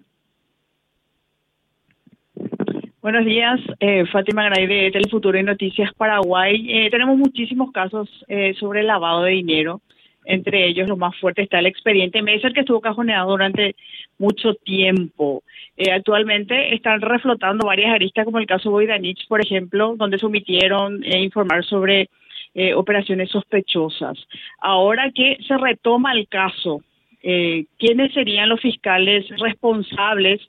Buenos 3.01 3.25
días, 3.25 3.61
eh, 3.81 4.05
Fátima 4.07 4.45
Gray 4.45 4.67
de 4.67 4.91
Telefuturo 4.91 5.39
y 5.39 5.43
Noticias 5.43 5.93
Paraguay. 5.95 6.67
Eh, 6.69 6.91
tenemos 6.91 7.17
muchísimos 7.17 7.73
casos 7.73 8.09
eh, 8.29 8.55
sobre 8.59 8.83
lavado 8.83 9.23
de 9.23 9.33
dinero 9.33 9.81
entre 10.29 10.67
ellos 10.67 10.89
lo 10.89 10.97
más 10.97 11.17
fuerte 11.17 11.43
está 11.43 11.59
el 11.59 11.67
expediente 11.67 12.23
Messer 12.23 12.53
que 12.53 12.61
estuvo 12.61 12.81
cajoneado 12.81 13.31
durante 13.31 13.75
mucho 14.19 14.55
tiempo. 14.55 15.43
Eh, 15.77 15.91
actualmente 15.91 16.75
están 16.75 17.01
reflotando 17.01 17.67
varias 17.67 17.93
aristas 17.93 18.25
como 18.25 18.39
el 18.39 18.47
caso 18.47 18.71
Boydanich, 18.71 19.27
por 19.27 19.41
ejemplo, 19.41 19.95
donde 19.97 20.19
se 20.19 20.27
omitieron 20.27 21.03
eh, 21.03 21.21
informar 21.21 21.65
sobre 21.65 22.09
eh, 22.55 22.75
operaciones 22.75 23.31
sospechosas. 23.31 24.19
Ahora 24.61 25.11
que 25.13 25.39
se 25.47 25.57
retoma 25.57 26.13
el 26.13 26.29
caso, 26.29 26.83
¿quiénes 27.21 28.15
serían 28.15 28.49
los 28.49 28.61
fiscales 28.61 29.27
responsables 29.39 30.41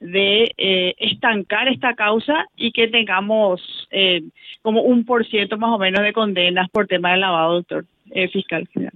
de 0.00 0.54
eh, 0.56 0.94
estancar 0.98 1.68
esta 1.68 1.94
causa 1.94 2.46
y 2.56 2.70
que 2.72 2.88
tengamos 2.88 3.60
eh, 3.90 4.22
como 4.62 4.82
un 4.82 5.04
por 5.04 5.26
ciento 5.26 5.58
más 5.58 5.70
o 5.74 5.78
menos 5.78 6.02
de 6.02 6.12
condenas 6.12 6.68
por 6.70 6.86
tema 6.86 7.12
de 7.12 7.18
lavado, 7.18 7.54
doctor 7.54 7.84
eh, 8.10 8.28
fiscal 8.28 8.68
general. 8.68 8.94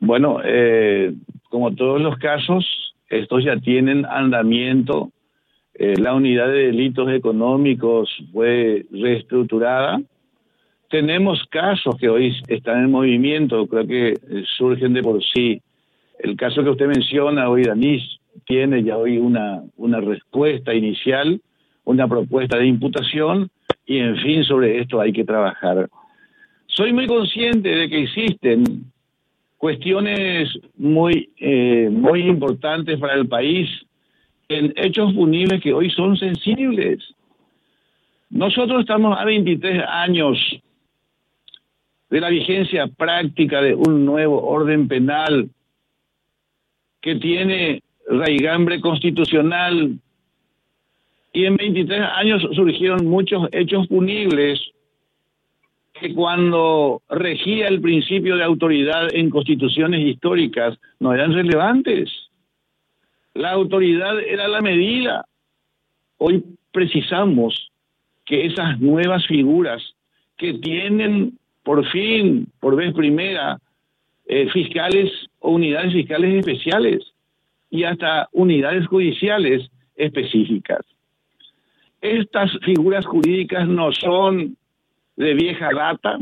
Bueno, 0.00 0.40
eh, 0.44 1.12
como 1.48 1.74
todos 1.74 2.00
los 2.00 2.16
casos, 2.18 2.94
estos 3.08 3.44
ya 3.44 3.56
tienen 3.56 4.06
andamiento. 4.06 5.10
Eh, 5.74 5.94
la 5.98 6.14
unidad 6.14 6.48
de 6.48 6.66
delitos 6.66 7.10
económicos 7.10 8.10
fue 8.32 8.86
reestructurada. 8.90 10.00
Tenemos 10.90 11.44
casos 11.50 11.96
que 11.96 12.08
hoy 12.08 12.34
están 12.48 12.84
en 12.84 12.90
movimiento, 12.90 13.66
creo 13.66 13.86
que 13.86 14.08
eh, 14.10 14.44
surgen 14.56 14.94
de 14.94 15.02
por 15.02 15.22
sí. 15.22 15.60
El 16.18 16.36
caso 16.36 16.62
que 16.62 16.70
usted 16.70 16.86
menciona 16.86 17.48
hoy, 17.48 17.64
Danis, 17.64 18.02
tiene 18.46 18.82
ya 18.82 18.96
hoy 18.96 19.18
una, 19.18 19.62
una 19.76 20.00
respuesta 20.00 20.74
inicial, 20.74 21.40
una 21.84 22.08
propuesta 22.08 22.56
de 22.56 22.66
imputación 22.66 23.50
y, 23.86 23.98
en 23.98 24.16
fin, 24.16 24.44
sobre 24.44 24.80
esto 24.80 25.00
hay 25.00 25.12
que 25.12 25.24
trabajar. 25.24 25.88
Soy 26.66 26.92
muy 26.92 27.06
consciente 27.06 27.68
de 27.68 27.88
que 27.88 28.02
existen 28.02 28.84
cuestiones 29.58 30.48
muy, 30.76 31.30
eh, 31.36 31.88
muy 31.90 32.22
importantes 32.22 32.98
para 32.98 33.14
el 33.14 33.28
país 33.28 33.68
en 34.48 34.72
hechos 34.76 35.12
punibles 35.12 35.60
que 35.60 35.74
hoy 35.74 35.90
son 35.90 36.16
sensibles. 36.16 37.00
Nosotros 38.30 38.80
estamos 38.80 39.18
a 39.18 39.24
23 39.24 39.82
años 39.86 40.38
de 42.08 42.20
la 42.20 42.30
vigencia 42.30 42.86
práctica 42.86 43.60
de 43.60 43.74
un 43.74 44.06
nuevo 44.06 44.42
orden 44.42 44.88
penal 44.88 45.50
que 47.00 47.16
tiene 47.16 47.82
raigambre 48.08 48.80
constitucional 48.80 49.98
y 51.32 51.44
en 51.44 51.56
23 51.56 52.00
años 52.16 52.42
surgieron 52.54 53.06
muchos 53.06 53.48
hechos 53.52 53.86
punibles 53.88 54.60
que 56.00 56.14
cuando 56.14 57.02
regía 57.08 57.68
el 57.68 57.80
principio 57.80 58.36
de 58.36 58.44
autoridad 58.44 59.08
en 59.12 59.30
constituciones 59.30 60.00
históricas 60.06 60.78
no 61.00 61.12
eran 61.12 61.32
relevantes. 61.32 62.10
La 63.34 63.52
autoridad 63.52 64.18
era 64.20 64.48
la 64.48 64.60
medida. 64.60 65.24
Hoy 66.18 66.44
precisamos 66.72 67.70
que 68.24 68.46
esas 68.46 68.80
nuevas 68.80 69.26
figuras 69.26 69.82
que 70.36 70.54
tienen 70.54 71.38
por 71.62 71.86
fin, 71.90 72.46
por 72.60 72.76
vez 72.76 72.94
primera, 72.94 73.58
eh, 74.26 74.48
fiscales 74.50 75.10
o 75.40 75.52
unidades 75.52 75.92
fiscales 75.92 76.34
especiales 76.34 77.02
y 77.70 77.84
hasta 77.84 78.28
unidades 78.32 78.86
judiciales 78.86 79.68
específicas. 79.96 80.80
Estas 82.00 82.52
figuras 82.64 83.04
jurídicas 83.04 83.66
no 83.66 83.92
son 83.92 84.56
de 85.18 85.34
vieja 85.34 85.70
data. 85.74 86.18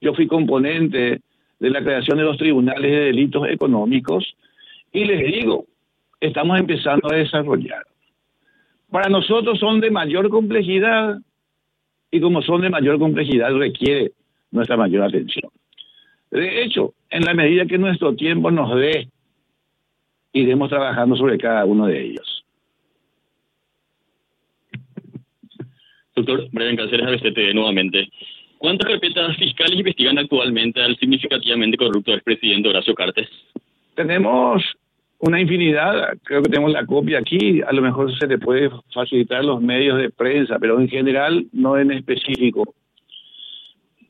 Yo 0.00 0.14
fui 0.14 0.26
componente 0.26 1.20
de 1.60 1.70
la 1.70 1.82
creación 1.82 2.18
de 2.18 2.24
los 2.24 2.38
tribunales 2.38 2.90
de 2.90 3.00
delitos 3.06 3.46
económicos 3.48 4.24
y 4.92 5.04
les 5.04 5.32
digo, 5.32 5.66
estamos 6.20 6.58
empezando 6.58 7.12
a 7.12 7.16
desarrollar. 7.16 7.84
Para 8.90 9.10
nosotros 9.10 9.58
son 9.58 9.80
de 9.80 9.90
mayor 9.90 10.30
complejidad 10.30 11.18
y 12.10 12.20
como 12.20 12.40
son 12.40 12.62
de 12.62 12.70
mayor 12.70 12.98
complejidad 12.98 13.52
requiere 13.54 14.12
nuestra 14.50 14.78
mayor 14.78 15.04
atención. 15.04 15.50
De 16.30 16.62
hecho, 16.62 16.94
en 17.10 17.24
la 17.24 17.34
medida 17.34 17.66
que 17.66 17.76
nuestro 17.76 18.14
tiempo 18.14 18.50
nos 18.50 18.74
dé, 18.76 19.08
iremos 20.32 20.70
trabajando 20.70 21.16
sobre 21.16 21.36
cada 21.36 21.66
uno 21.66 21.86
de 21.86 22.02
ellos. 22.02 22.44
Doctor 26.16 26.48
Brian 26.50 26.76
Cáceres, 26.76 27.06
ABCT, 27.06 27.54
nuevamente. 27.54 28.08
¿Cuántas 28.58 28.88
carpetas 28.88 29.36
fiscales 29.36 29.78
investigan 29.78 30.18
actualmente 30.18 30.82
al 30.82 30.96
significativamente 30.96 31.76
corrupto 31.76 32.12
expresidente 32.12 32.68
Horacio 32.68 32.94
Cartes? 32.94 33.28
Tenemos 33.94 34.62
una 35.20 35.40
infinidad, 35.40 36.16
creo 36.24 36.42
que 36.42 36.50
tenemos 36.50 36.72
la 36.72 36.84
copia 36.84 37.18
aquí, 37.18 37.62
a 37.62 37.72
lo 37.72 37.82
mejor 37.82 38.16
se 38.18 38.26
le 38.26 38.38
puede 38.38 38.70
facilitar 38.92 39.44
los 39.44 39.60
medios 39.60 39.98
de 39.98 40.10
prensa, 40.10 40.58
pero 40.58 40.80
en 40.80 40.88
general 40.88 41.46
no 41.52 41.78
en 41.78 41.92
específico. 41.92 42.74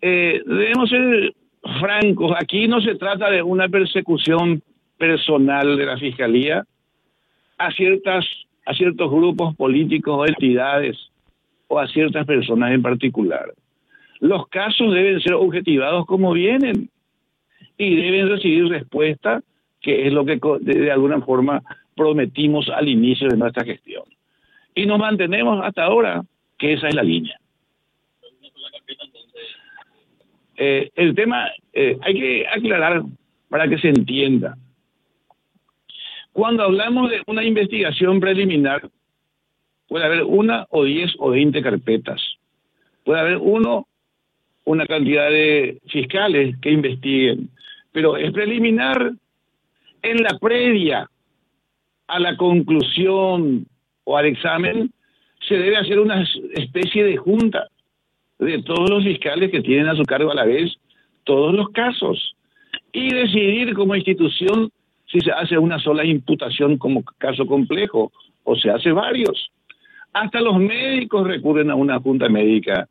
Eh, 0.00 0.42
debemos 0.46 0.88
ser 0.90 1.34
francos, 1.80 2.32
aquí 2.38 2.68
no 2.68 2.80
se 2.80 2.94
trata 2.94 3.30
de 3.30 3.42
una 3.42 3.68
persecución 3.68 4.62
personal 4.96 5.76
de 5.76 5.86
la 5.86 5.98
Fiscalía 5.98 6.64
a, 7.58 7.70
ciertas, 7.72 8.24
a 8.64 8.74
ciertos 8.74 9.10
grupos 9.10 9.54
políticos 9.56 10.14
o 10.18 10.26
entidades 10.26 10.96
o 11.68 11.78
a 11.78 11.86
ciertas 11.88 12.26
personas 12.26 12.72
en 12.72 12.82
particular. 12.82 13.52
Los 14.20 14.48
casos 14.48 14.92
deben 14.92 15.20
ser 15.20 15.34
objetivados 15.34 16.06
como 16.06 16.32
vienen 16.32 16.90
y 17.76 17.96
deben 17.96 18.28
recibir 18.28 18.68
respuesta, 18.68 19.42
que 19.80 20.06
es 20.06 20.12
lo 20.12 20.24
que 20.24 20.40
de 20.60 20.90
alguna 20.90 21.20
forma 21.20 21.62
prometimos 21.94 22.68
al 22.68 22.88
inicio 22.88 23.28
de 23.28 23.36
nuestra 23.36 23.64
gestión. 23.64 24.04
Y 24.74 24.86
nos 24.86 24.98
mantenemos 24.98 25.64
hasta 25.64 25.84
ahora 25.84 26.22
que 26.56 26.72
esa 26.72 26.88
es 26.88 26.94
la 26.94 27.02
línea. 27.02 27.38
Eh, 30.56 30.90
el 30.96 31.14
tema 31.14 31.48
eh, 31.72 31.96
hay 32.02 32.14
que 32.14 32.46
aclarar 32.48 33.02
para 33.48 33.68
que 33.68 33.78
se 33.78 33.88
entienda. 33.88 34.56
Cuando 36.32 36.64
hablamos 36.64 37.10
de 37.10 37.22
una 37.26 37.44
investigación 37.44 38.20
preliminar, 38.20 38.88
puede 39.88 40.04
haber 40.04 40.24
una 40.24 40.66
o 40.70 40.84
diez 40.84 41.12
o 41.18 41.30
veinte 41.30 41.62
carpetas. 41.62 42.20
Puede 43.04 43.20
haber 43.20 43.36
uno 43.38 43.86
una 44.68 44.84
cantidad 44.84 45.30
de 45.30 45.78
fiscales 45.86 46.54
que 46.60 46.70
investiguen, 46.70 47.48
pero 47.90 48.18
es 48.18 48.30
preliminar 48.32 49.12
en 50.02 50.22
la 50.22 50.38
previa 50.38 51.08
a 52.06 52.20
la 52.20 52.36
conclusión 52.36 53.66
o 54.04 54.16
al 54.18 54.26
examen 54.26 54.90
se 55.48 55.54
debe 55.54 55.78
hacer 55.78 55.98
una 55.98 56.22
especie 56.54 57.02
de 57.02 57.16
junta 57.16 57.68
de 58.38 58.62
todos 58.62 58.90
los 58.90 59.04
fiscales 59.04 59.50
que 59.50 59.62
tienen 59.62 59.88
a 59.88 59.96
su 59.96 60.02
cargo 60.02 60.30
a 60.30 60.34
la 60.34 60.44
vez 60.44 60.70
todos 61.24 61.54
los 61.54 61.70
casos 61.70 62.36
y 62.92 63.10
decidir 63.10 63.72
como 63.72 63.96
institución 63.96 64.70
si 65.06 65.20
se 65.20 65.32
hace 65.32 65.56
una 65.56 65.78
sola 65.78 66.04
imputación 66.04 66.76
como 66.76 67.02
caso 67.16 67.46
complejo 67.46 68.12
o 68.44 68.54
se 68.54 68.70
hace 68.70 68.92
varios. 68.92 69.50
Hasta 70.12 70.42
los 70.42 70.58
médicos 70.58 71.26
recurren 71.26 71.70
a 71.70 71.74
una 71.74 71.98
junta 72.00 72.28
médica 72.28 72.86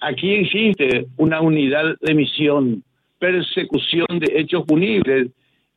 Aquí 0.00 0.32
existe 0.32 1.06
una 1.18 1.42
unidad 1.42 1.96
de 2.00 2.14
misión, 2.14 2.82
persecución 3.18 4.06
de 4.18 4.40
hechos 4.40 4.64
punibles 4.64 5.28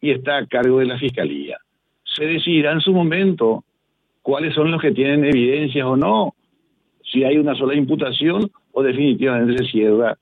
y 0.02 0.12
está 0.12 0.38
a 0.38 0.46
cargo 0.46 0.80
de 0.80 0.86
la 0.86 0.98
Fiscalía. 0.98 1.58
Se 2.06 2.26
decidirá 2.26 2.72
en 2.72 2.80
su 2.80 2.94
momento 2.94 3.66
cuáles 4.22 4.56
son 4.56 4.72
los 4.72 4.82
que 4.82 4.92
tienen 4.92 5.26
evidencias 5.26 5.86
o 5.86 5.98
no, 5.98 6.36
si 7.12 7.26
hay 7.26 7.38
una 7.38 7.54
sola 7.54 7.76
imputación 7.76 8.50
o 8.72 8.82
definitivamente 8.82 9.58
se 9.58 9.72
cierra 9.72 10.18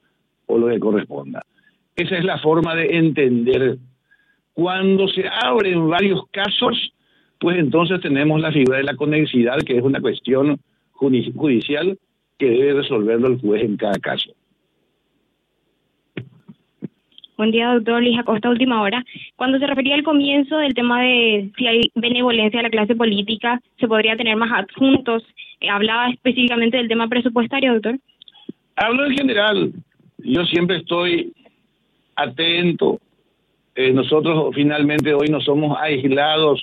o 0.48 0.58
lo 0.58 0.68
que 0.68 0.80
corresponda. 0.80 1.44
Esa 1.96 2.18
es 2.18 2.26
la 2.26 2.40
forma 2.40 2.76
de 2.76 2.98
entender. 2.98 3.78
Cuando 4.54 5.08
se 5.08 5.26
abren 5.28 5.88
varios 5.88 6.24
casos, 6.32 6.92
pues 7.40 7.58
entonces 7.58 8.02
tenemos 8.02 8.42
la 8.42 8.52
figura 8.52 8.78
de 8.80 8.84
la 8.84 8.96
conexidad, 8.96 9.60
que 9.60 9.78
es 9.78 9.84
una 9.84 10.02
cuestión 10.02 10.60
judicial 10.94 11.98
que 12.42 12.50
debe 12.50 12.74
resolverlo 12.74 13.28
el 13.28 13.40
juez 13.40 13.62
en 13.64 13.78
cada 13.78 14.00
caso. 14.00 14.32
Buen 17.38 17.52
día, 17.52 17.72
doctor 17.76 18.02
Luis 18.02 18.18
Acosta, 18.18 18.50
última 18.50 18.82
hora. 18.82 19.06
Cuando 19.36 19.60
se 19.60 19.68
refería 19.68 19.94
al 19.94 20.02
comienzo 20.02 20.58
del 20.58 20.74
tema 20.74 21.04
de 21.04 21.52
si 21.56 21.68
hay 21.68 21.82
benevolencia 21.94 22.60
a 22.60 22.64
la 22.64 22.72
clase 22.72 22.96
política, 22.96 23.62
se 23.80 23.88
podría 23.88 24.18
tener 24.18 24.38
más 24.38 24.52
adjuntos. 24.52 25.24
Eh, 25.60 25.70
¿Hablaba 25.70 26.10
específicamente 26.10 26.78
del 26.78 26.88
tema 26.88 27.08
presupuestario, 27.08 27.74
doctor? 27.74 28.00
Hablo 28.76 29.06
en 29.06 29.16
general. 29.16 29.72
Yo 30.18 30.44
siempre 30.46 30.78
estoy 30.78 31.34
atento. 32.16 33.00
Eh, 33.76 33.92
nosotros 33.92 34.52
finalmente 34.56 35.14
hoy 35.14 35.28
no 35.28 35.42
somos 35.42 35.78
aislados 35.80 36.60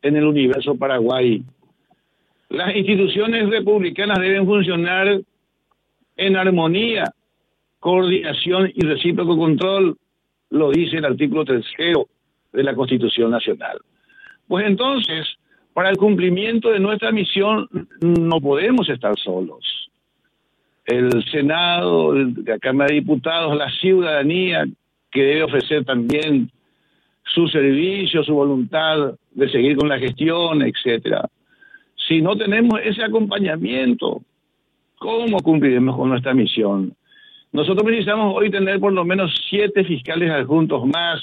en 0.00 0.16
el 0.16 0.24
universo 0.24 0.74
Paraguay. 0.74 1.42
Las 2.48 2.74
instituciones 2.74 3.50
republicanas 3.50 4.18
deben 4.20 4.46
funcionar 4.46 5.20
en 6.16 6.36
armonía, 6.36 7.04
coordinación 7.78 8.72
y 8.74 8.86
recíproco 8.86 9.36
control, 9.36 9.96
lo 10.50 10.70
dice 10.70 10.96
el 10.96 11.04
artículo 11.04 11.44
tercero 11.44 12.08
de 12.52 12.62
la 12.62 12.74
Constitución 12.74 13.30
Nacional. 13.30 13.78
Pues 14.46 14.66
entonces, 14.66 15.26
para 15.74 15.90
el 15.90 15.98
cumplimiento 15.98 16.70
de 16.70 16.80
nuestra 16.80 17.12
misión 17.12 17.68
no 18.00 18.40
podemos 18.40 18.88
estar 18.88 19.14
solos. 19.18 19.90
El 20.86 21.22
Senado, 21.30 22.14
la 22.14 22.58
Cámara 22.58 22.88
de 22.88 23.00
Diputados, 23.00 23.54
la 23.58 23.70
ciudadanía 23.72 24.64
que 25.10 25.22
debe 25.22 25.42
ofrecer 25.42 25.84
también 25.84 26.50
su 27.24 27.46
servicio, 27.48 28.24
su 28.24 28.32
voluntad 28.32 29.14
de 29.32 29.50
seguir 29.50 29.76
con 29.76 29.90
la 29.90 29.98
gestión, 29.98 30.62
etcétera 30.62 31.28
Si 32.08 32.22
no 32.22 32.36
tenemos 32.36 32.80
ese 32.82 33.04
acompañamiento, 33.04 34.22
¿cómo 34.98 35.38
cumpliremos 35.40 35.94
con 35.94 36.08
nuestra 36.08 36.32
misión? 36.32 36.94
Nosotros 37.52 37.84
precisamos 37.84 38.34
hoy 38.34 38.50
tener 38.50 38.80
por 38.80 38.94
lo 38.94 39.04
menos 39.04 39.30
siete 39.50 39.84
fiscales 39.84 40.30
adjuntos 40.30 40.86
más 40.86 41.20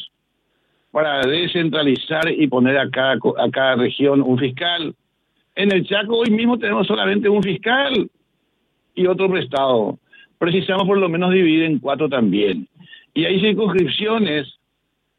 para 0.92 1.22
descentralizar 1.22 2.32
y 2.32 2.48
poner 2.48 2.78
a 2.78 2.90
cada, 2.90 3.14
a 3.14 3.50
cada 3.52 3.76
región 3.78 4.22
un 4.22 4.38
fiscal. 4.38 4.94
En 5.56 5.72
el 5.72 5.88
Chaco 5.88 6.18
hoy 6.18 6.30
mismo 6.30 6.60
tenemos 6.60 6.86
solamente 6.86 7.30
un 7.30 7.42
fiscal 7.42 8.08
y 8.94 9.08
otro 9.08 9.28
prestado. 9.30 9.98
Precisamos 10.38 10.86
por 10.86 11.00
lo 11.00 11.10
menos 11.10 11.32
dividir 11.32 11.64
en 11.64 11.80
cuatro 11.80 12.08
también. 12.08 12.68
Y 13.16 13.26
hay 13.26 13.40
circunscripciones 13.40 14.60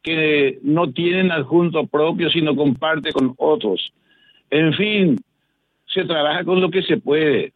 que 0.02 0.60
no 0.62 0.92
tienen 0.92 1.32
adjunto 1.32 1.86
propio, 1.86 2.30
sino 2.30 2.54
comparte 2.54 3.12
con 3.12 3.34
otros. 3.36 3.92
En 4.50 4.72
fin, 4.74 5.16
se 5.96 6.04
trabaja 6.04 6.44
con 6.44 6.60
lo 6.60 6.70
que 6.70 6.82
se 6.82 6.98
puede, 6.98 7.52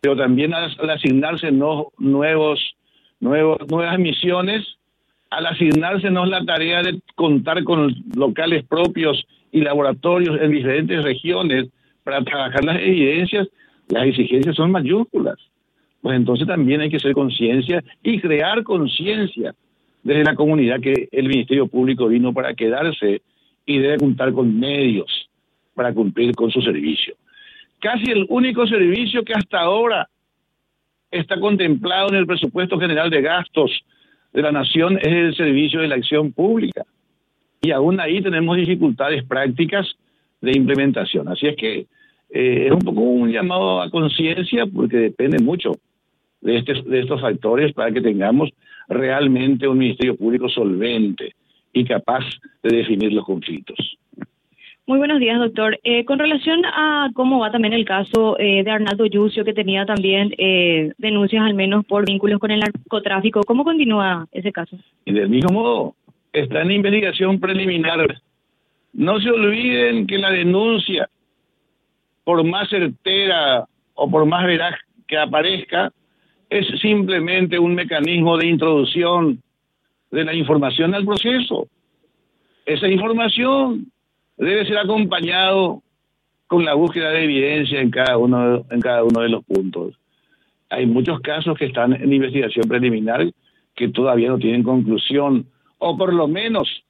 pero 0.00 0.16
también 0.16 0.52
al, 0.52 0.90
asignarse 0.90 1.50
nuevos, 1.50 2.76
nuevos, 3.20 3.58
nuevas 3.68 3.98
misiones, 3.98 4.66
al 5.30 5.46
asignársenos 5.46 6.28
la 6.28 6.44
tarea 6.44 6.82
de 6.82 7.00
contar 7.14 7.64
con 7.64 7.94
locales 8.14 8.64
propios 8.64 9.24
y 9.50 9.62
laboratorios 9.62 10.40
en 10.40 10.50
diferentes 10.50 11.02
regiones 11.02 11.68
para 12.04 12.22
trabajar 12.22 12.64
las 12.64 12.76
evidencias, 12.76 13.48
las 13.88 14.04
exigencias 14.06 14.56
son 14.56 14.70
mayúsculas. 14.70 15.36
Pues 16.02 16.16
entonces 16.16 16.46
también 16.46 16.80
hay 16.80 16.90
que 16.90 16.98
ser 16.98 17.12
conciencia 17.12 17.82
y 18.02 18.20
crear 18.20 18.62
conciencia 18.64 19.54
desde 20.02 20.24
la 20.24 20.34
comunidad 20.34 20.80
que 20.80 21.08
el 21.12 21.28
Ministerio 21.28 21.68
Público 21.68 22.08
vino 22.08 22.32
para 22.32 22.54
quedarse 22.54 23.22
y 23.64 23.78
debe 23.78 23.98
contar 23.98 24.32
con 24.32 24.58
medios 24.58 25.28
para 25.74 25.94
cumplir 25.94 26.34
con 26.34 26.50
su 26.50 26.60
servicio. 26.60 27.14
Casi 27.82 28.12
el 28.12 28.26
único 28.28 28.64
servicio 28.68 29.24
que 29.24 29.32
hasta 29.32 29.58
ahora 29.58 30.08
está 31.10 31.40
contemplado 31.40 32.10
en 32.10 32.14
el 32.14 32.26
presupuesto 32.28 32.78
general 32.78 33.10
de 33.10 33.20
gastos 33.20 33.72
de 34.32 34.40
la 34.40 34.52
nación 34.52 34.98
es 34.98 35.08
el 35.08 35.34
servicio 35.34 35.80
de 35.80 35.88
la 35.88 35.96
acción 35.96 36.32
pública. 36.32 36.84
Y 37.60 37.72
aún 37.72 37.98
ahí 37.98 38.22
tenemos 38.22 38.56
dificultades 38.56 39.24
prácticas 39.24 39.96
de 40.40 40.52
implementación. 40.52 41.26
Así 41.26 41.48
es 41.48 41.56
que 41.56 41.86
eh, 42.30 42.66
es 42.66 42.70
un 42.70 42.78
poco 42.78 43.00
un 43.00 43.32
llamado 43.32 43.82
a 43.82 43.90
conciencia 43.90 44.64
porque 44.64 44.98
depende 44.98 45.42
mucho 45.42 45.72
de, 46.40 46.58
este, 46.58 46.82
de 46.82 47.00
estos 47.00 47.20
factores 47.20 47.72
para 47.72 47.90
que 47.90 48.00
tengamos 48.00 48.50
realmente 48.88 49.66
un 49.66 49.78
Ministerio 49.78 50.16
Público 50.16 50.48
solvente 50.48 51.34
y 51.72 51.84
capaz 51.84 52.24
de 52.62 52.76
definir 52.76 53.12
los 53.12 53.24
conflictos. 53.24 53.98
Muy 54.84 54.98
buenos 54.98 55.20
días, 55.20 55.38
doctor. 55.38 55.78
Eh, 55.84 56.04
con 56.04 56.18
relación 56.18 56.64
a 56.64 57.08
cómo 57.14 57.38
va 57.38 57.52
también 57.52 57.72
el 57.72 57.84
caso 57.84 58.36
eh, 58.40 58.64
de 58.64 58.70
Arnaldo 58.70 59.06
Yucio, 59.06 59.44
que 59.44 59.54
tenía 59.54 59.86
también 59.86 60.34
eh, 60.38 60.92
denuncias 60.98 61.44
al 61.44 61.54
menos 61.54 61.84
por 61.86 62.04
vínculos 62.04 62.40
con 62.40 62.50
el 62.50 62.58
narcotráfico, 62.58 63.42
¿cómo 63.44 63.62
continúa 63.62 64.26
ese 64.32 64.50
caso? 64.50 64.76
Y 65.04 65.12
del 65.12 65.28
mismo 65.28 65.52
modo, 65.52 65.94
está 66.32 66.62
en 66.62 66.72
investigación 66.72 67.38
preliminar. 67.38 68.20
No 68.92 69.20
se 69.20 69.30
olviden 69.30 70.04
que 70.08 70.18
la 70.18 70.30
denuncia, 70.30 71.08
por 72.24 72.42
más 72.42 72.68
certera 72.68 73.64
o 73.94 74.10
por 74.10 74.26
más 74.26 74.44
veraz 74.44 74.74
que 75.06 75.16
aparezca, 75.16 75.92
es 76.50 76.66
simplemente 76.80 77.56
un 77.56 77.76
mecanismo 77.76 78.36
de 78.36 78.48
introducción 78.48 79.40
de 80.10 80.24
la 80.24 80.34
información 80.34 80.92
al 80.92 81.04
proceso. 81.04 81.68
Esa 82.66 82.88
información 82.88 83.91
debe 84.44 84.66
ser 84.66 84.78
acompañado 84.78 85.82
con 86.46 86.64
la 86.64 86.74
búsqueda 86.74 87.10
de 87.10 87.24
evidencia 87.24 87.80
en 87.80 87.90
cada 87.90 88.18
uno 88.18 88.64
de 88.68 89.28
los 89.28 89.44
puntos. 89.44 89.94
Hay 90.68 90.86
muchos 90.86 91.20
casos 91.20 91.56
que 91.56 91.66
están 91.66 91.92
en 91.92 92.12
investigación 92.12 92.68
preliminar 92.68 93.30
que 93.74 93.88
todavía 93.88 94.28
no 94.28 94.38
tienen 94.38 94.62
conclusión 94.62 95.46
o 95.78 95.96
por 95.96 96.12
lo 96.12 96.28
menos 96.28 96.84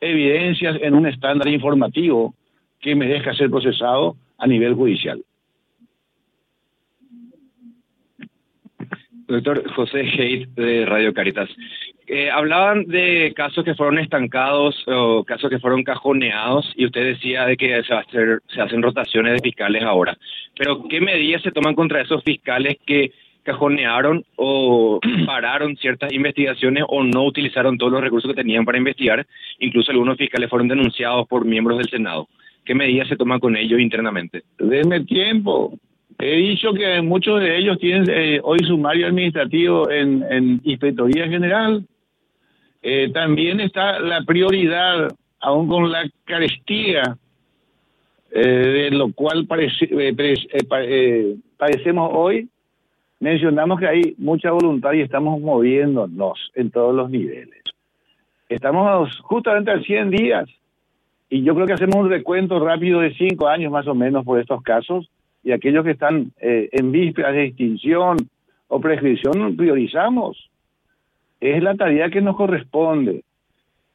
evidencias 0.00 0.76
en 0.80 0.94
un 0.94 1.06
estándar 1.06 1.48
informativo 1.48 2.34
que 2.80 2.94
merezca 2.94 3.34
ser 3.34 3.50
procesado 3.50 4.16
a 4.38 4.46
nivel 4.46 4.74
judicial. 4.74 5.22
Doctor 9.28 9.68
José 9.72 10.00
Haidt 10.00 10.48
de 10.50 10.86
Radio 10.86 11.12
Caritas. 11.12 11.48
Eh, 12.08 12.30
hablaban 12.30 12.86
de 12.86 13.32
casos 13.34 13.64
que 13.64 13.74
fueron 13.74 13.98
estancados 13.98 14.76
o 14.86 15.24
casos 15.24 15.50
que 15.50 15.58
fueron 15.58 15.82
cajoneados 15.82 16.72
y 16.76 16.86
usted 16.86 17.04
decía 17.04 17.44
de 17.46 17.56
que 17.56 17.82
se, 17.82 17.92
va 17.92 18.00
a 18.00 18.02
hacer, 18.02 18.40
se 18.46 18.60
hacen 18.60 18.80
rotaciones 18.80 19.34
de 19.34 19.40
fiscales 19.40 19.82
ahora. 19.82 20.16
Pero 20.56 20.86
¿qué 20.88 21.00
medidas 21.00 21.42
se 21.42 21.50
toman 21.50 21.74
contra 21.74 22.00
esos 22.00 22.22
fiscales 22.22 22.76
que 22.86 23.10
cajonearon 23.42 24.24
o 24.36 25.00
pararon 25.26 25.76
ciertas 25.76 26.12
investigaciones 26.12 26.84
o 26.86 27.02
no 27.02 27.24
utilizaron 27.24 27.76
todos 27.76 27.90
los 27.90 28.00
recursos 28.00 28.30
que 28.30 28.40
tenían 28.40 28.64
para 28.64 28.78
investigar? 28.78 29.26
Incluso 29.58 29.90
algunos 29.90 30.16
fiscales 30.16 30.48
fueron 30.48 30.68
denunciados 30.68 31.26
por 31.26 31.44
miembros 31.44 31.78
del 31.78 31.88
Senado. 31.88 32.28
¿Qué 32.64 32.74
medidas 32.74 33.08
se 33.08 33.16
toman 33.16 33.40
con 33.40 33.56
ellos 33.56 33.80
internamente? 33.80 34.44
Denme 34.58 35.00
tiempo. 35.04 35.76
He 36.20 36.36
dicho 36.36 36.72
que 36.72 37.02
muchos 37.02 37.40
de 37.40 37.58
ellos 37.58 37.78
tienen 37.78 38.08
eh, 38.08 38.40
hoy 38.42 38.60
sumario 38.60 39.08
administrativo 39.08 39.90
en, 39.90 40.24
en 40.30 40.60
Inspectoría 40.64 41.28
General. 41.28 41.84
Eh, 42.88 43.10
también 43.12 43.58
está 43.58 43.98
la 43.98 44.22
prioridad, 44.22 45.08
aún 45.40 45.66
con 45.66 45.90
la 45.90 46.08
carestía, 46.24 47.16
eh, 48.30 48.40
de 48.40 48.90
lo 48.92 49.12
cual 49.12 49.44
parece, 49.44 49.88
padecemos 51.56 52.10
hoy, 52.14 52.48
mencionamos 53.18 53.80
que 53.80 53.88
hay 53.88 54.14
mucha 54.18 54.52
voluntad 54.52 54.92
y 54.92 55.00
estamos 55.00 55.40
moviéndonos 55.40 56.52
en 56.54 56.70
todos 56.70 56.94
los 56.94 57.10
niveles. 57.10 57.60
Estamos 58.48 59.18
justamente 59.22 59.72
al 59.72 59.84
100 59.84 60.10
días 60.10 60.48
y 61.28 61.42
yo 61.42 61.56
creo 61.56 61.66
que 61.66 61.72
hacemos 61.72 61.96
un 61.96 62.08
recuento 62.08 62.64
rápido 62.64 63.00
de 63.00 63.12
cinco 63.14 63.48
años 63.48 63.72
más 63.72 63.88
o 63.88 63.96
menos 63.96 64.24
por 64.24 64.38
estos 64.38 64.62
casos 64.62 65.10
y 65.42 65.50
aquellos 65.50 65.84
que 65.84 65.90
están 65.90 66.30
eh, 66.40 66.68
en 66.70 66.92
vísperas 66.92 67.32
de 67.32 67.46
extinción 67.46 68.16
o 68.68 68.80
prescripción 68.80 69.56
priorizamos. 69.56 70.50
Es 71.40 71.62
la 71.62 71.74
tarea 71.74 72.10
que 72.10 72.20
nos 72.20 72.36
corresponde. 72.36 73.22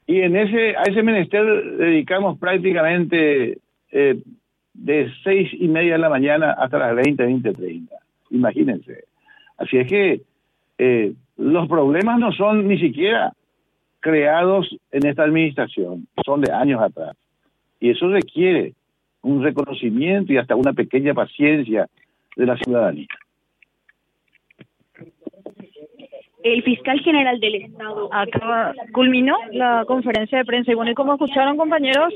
Y 0.08 0.22
en 0.22 0.36
ese, 0.36 0.76
a 0.76 0.84
ese 0.84 1.04
menester 1.04 1.46
dedicamos 1.78 2.38
prácticamente 2.38 3.58
eh, 3.92 4.22
de 4.74 5.12
seis 5.24 5.50
y 5.54 5.68
media 5.68 5.94
de 5.94 6.00
la 6.00 6.10
mañana 6.10 6.52
hasta 6.52 6.80
las 6.80 6.96
20, 6.96 7.24
20, 7.24 7.54
30. 7.54 7.96
Imagínense. 8.32 9.06
Así 9.58 9.78
es 9.78 9.88
que 9.88 10.22
eh, 10.78 11.14
los 11.38 11.68
problemas 11.68 12.20
no 12.20 12.32
son 12.32 12.68
ni 12.68 12.80
siquiera 12.80 13.34
creados 14.00 14.76
en 14.92 15.06
esta 15.06 15.24
administración, 15.24 16.08
son 16.26 16.42
de 16.42 16.52
años 16.52 16.82
atrás. 16.82 17.16
Y 17.80 17.92
eso 17.92 18.10
requiere 18.10 18.74
un 19.22 19.44
reconocimiento 19.44 20.34
y 20.34 20.38
hasta 20.38 20.56
una 20.56 20.74
pequeña 20.74 21.14
paciencia 21.14 21.88
de 22.36 22.46
la 22.46 22.58
ciudadanía. 22.58 23.08
El 26.44 26.64
fiscal 26.64 27.00
general 27.02 27.40
del 27.40 27.56
Estado 27.56 28.10
acaba, 28.12 28.74
culminó 28.94 29.38
la 29.52 29.86
conferencia 29.86 30.40
de 30.40 30.46
prensa 30.46 30.72
y 30.72 30.76
bueno, 30.76 30.92
y 30.92 30.96
como 30.96 31.14
escucharon 31.14 31.58
compañeros, 31.58 32.14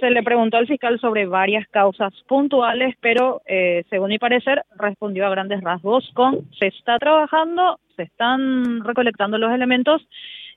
se 0.00 0.10
le 0.10 0.22
preguntó 0.22 0.56
al 0.56 0.66
fiscal 0.66 0.98
sobre 1.00 1.26
varias 1.26 1.66
causas 1.68 2.12
puntuales, 2.26 2.96
pero 3.00 3.42
eh, 3.46 3.84
según 3.90 4.08
mi 4.08 4.18
parecer 4.18 4.64
respondió 4.76 5.26
a 5.26 5.30
grandes 5.30 5.60
rasgos 5.60 6.10
con 6.14 6.50
se 6.58 6.66
está 6.66 6.98
trabajando, 6.98 7.78
se 7.96 8.02
están 8.02 8.82
recolectando 8.84 9.38
los 9.38 9.52
elementos 9.52 10.02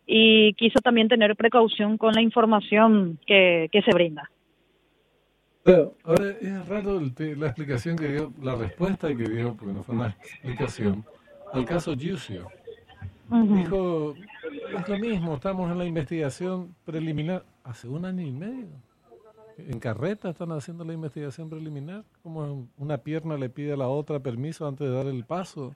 y 0.05 0.53
quiso 0.53 0.79
también 0.79 1.07
tener 1.07 1.35
precaución 1.35 1.97
con 1.97 2.13
la 2.13 2.21
información 2.21 3.19
que, 3.27 3.69
que 3.71 3.81
se 3.81 3.91
brinda 3.91 4.29
ahora 6.03 6.29
es 6.41 6.67
raro 6.67 7.01
la 7.17 7.47
explicación 7.47 7.97
que 7.97 8.07
dio, 8.07 8.33
la 8.41 8.55
respuesta 8.55 9.07
que 9.09 9.23
dio, 9.23 9.55
porque 9.55 9.73
no 9.73 9.83
fue 9.83 9.95
una 9.95 10.07
explicación, 10.07 11.05
al 11.53 11.65
caso 11.65 11.95
Giusio. 11.95 12.47
Dijo, 13.29 14.15
es 14.77 14.87
lo 14.87 14.97
mismo, 14.99 15.35
estamos 15.35 15.69
en 15.69 15.77
la 15.77 15.85
investigación 15.85 16.75
preliminar. 16.85 17.43
Hace 17.63 17.89
un 17.89 18.05
año 18.05 18.21
y 18.21 18.31
medio. 18.31 18.69
En 19.57 19.79
carreta 19.79 20.29
están 20.29 20.51
haciendo 20.51 20.85
la 20.85 20.93
investigación 20.93 21.49
preliminar, 21.49 22.05
como 22.23 22.67
una 22.77 22.97
pierna 22.99 23.37
le 23.37 23.49
pide 23.49 23.73
a 23.73 23.77
la 23.77 23.87
otra 23.87 24.19
permiso 24.19 24.67
antes 24.67 24.87
de 24.87 24.93
dar 24.93 25.07
el 25.07 25.25
paso. 25.25 25.75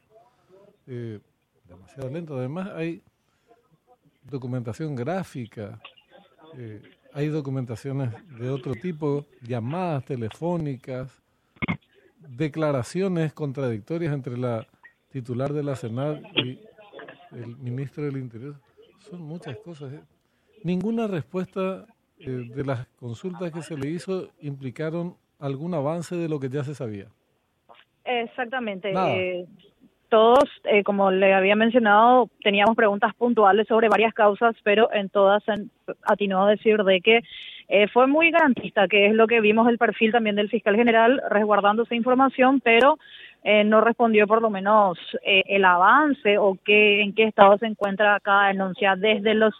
Eh, 0.88 1.20
demasiado 1.68 2.10
lento. 2.10 2.38
Además 2.38 2.70
hay 2.76 3.02
documentación 4.24 4.96
gráfica. 4.96 5.82
Eh, 6.58 6.82
hay 7.14 7.28
documentaciones 7.28 8.14
de 8.40 8.50
otro 8.50 8.74
tipo, 8.76 9.26
llamadas 9.42 10.06
telefónicas, 10.06 11.22
declaraciones 12.20 13.34
contradictorias 13.34 14.14
entre 14.14 14.38
la 14.38 14.66
titular 15.12 15.52
de 15.52 15.64
la 15.64 15.76
Senad 15.76 16.22
y 16.36 16.60
el 17.32 17.58
ministro 17.58 18.04
del 18.04 18.18
Interior. 18.18 18.56
Son 19.00 19.22
muchas 19.22 19.58
cosas. 19.58 19.94
¿eh? 19.94 20.02
Ninguna 20.64 21.08
respuesta 21.08 21.86
eh, 22.20 22.30
de 22.30 22.64
las 22.64 22.88
consultas 23.00 23.52
que 23.52 23.62
se 23.62 23.78
le 23.78 23.90
hizo 23.90 24.30
implicaron 24.42 25.16
algún 25.40 25.74
avance 25.74 26.16
de 26.16 26.30
lo 26.30 26.40
que 26.40 26.50
ya 26.50 26.64
se 26.64 26.76
sabía. 26.76 27.08
Exactamente. 28.06 28.92
Eh, 28.94 29.46
todos, 30.10 30.44
eh, 30.66 30.84
como 30.84 31.10
le 31.10 31.34
había 31.34 31.56
mencionado, 31.56 32.30
teníamos 32.44 32.76
preguntas 32.76 33.14
puntuales 33.16 33.68
sobre 33.68 33.88
varias 33.88 34.14
causas, 34.14 34.56
pero 34.64 34.92
en 34.94 35.10
todas 35.10 35.44
se 35.46 35.54
atinó 36.04 36.46
a 36.46 36.52
decir 36.52 36.84
de 36.84 37.00
que 37.02 37.22
eh, 37.70 37.88
fue 37.88 38.08
muy 38.08 38.30
garantista, 38.32 38.90
que 38.90 39.08
es 39.08 39.14
lo 39.14 39.28
que 39.28 39.40
vimos 39.40 39.70
el 39.70 39.78
perfil 39.78 40.12
también 40.12 40.36
del 40.36 40.50
fiscal 40.50 40.76
general, 40.76 41.22
resguardando 41.30 41.84
esa 41.84 41.96
información, 41.96 42.60
pero 42.60 43.00
eh, 43.44 43.64
no 43.64 43.82
respondió 43.82 44.28
por 44.28 44.42
lo 44.42 44.50
menos 44.50 44.98
el 45.24 45.66
avance 45.66 46.38
o 46.38 46.58
qué, 46.64 47.02
en 47.02 47.14
qué 47.14 47.24
estado 47.24 47.58
se 47.58 47.66
encuentra 47.66 48.20
cada 48.20 48.50
denuncia, 48.50 48.96
desde 48.96 49.34
los 49.34 49.54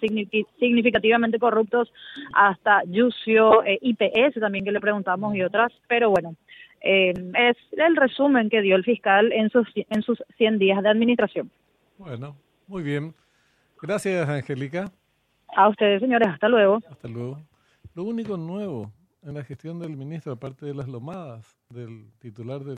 significativamente 0.60 1.40
corruptos 1.40 1.92
hasta 2.34 2.84
Yucio, 2.86 3.64
IPS 3.66 4.40
también 4.40 4.66
que 4.66 4.72
le 4.72 4.80
preguntamos 4.80 5.36
y 5.36 5.42
otras, 5.42 5.72
pero 5.88 6.10
bueno. 6.10 6.36
Eh, 6.82 7.14
es 7.38 7.58
el 7.74 7.96
resumen 7.96 8.50
que 8.50 8.62
dio 8.62 8.76
el 8.76 8.84
fiscal 8.84 9.32
en 9.32 9.50
sus, 9.50 9.68
en 9.76 10.02
sus 10.02 10.22
100 10.38 10.58
días 10.58 10.82
de 10.82 10.90
administración. 10.90 11.52
Bueno, 11.98 12.36
muy 12.68 12.82
bien. 12.82 13.14
Gracias, 13.82 14.28
Angélica. 14.28 14.92
A 15.56 15.70
ustedes, 15.70 16.02
señores. 16.02 16.28
Hasta 16.30 16.50
luego. 16.50 16.80
Hasta 16.90 17.08
luego. 17.08 17.40
Lo 17.94 18.04
único 18.04 18.38
nuevo 18.38 18.92
en 19.22 19.36
la 19.36 19.44
gestión 19.44 19.80
del 19.80 19.96
ministro, 19.96 20.34
aparte 20.34 20.66
de 20.66 20.74
las 20.74 20.88
lomadas 20.88 21.56
del 21.70 22.12
titular 22.20 22.62
del 22.62 22.70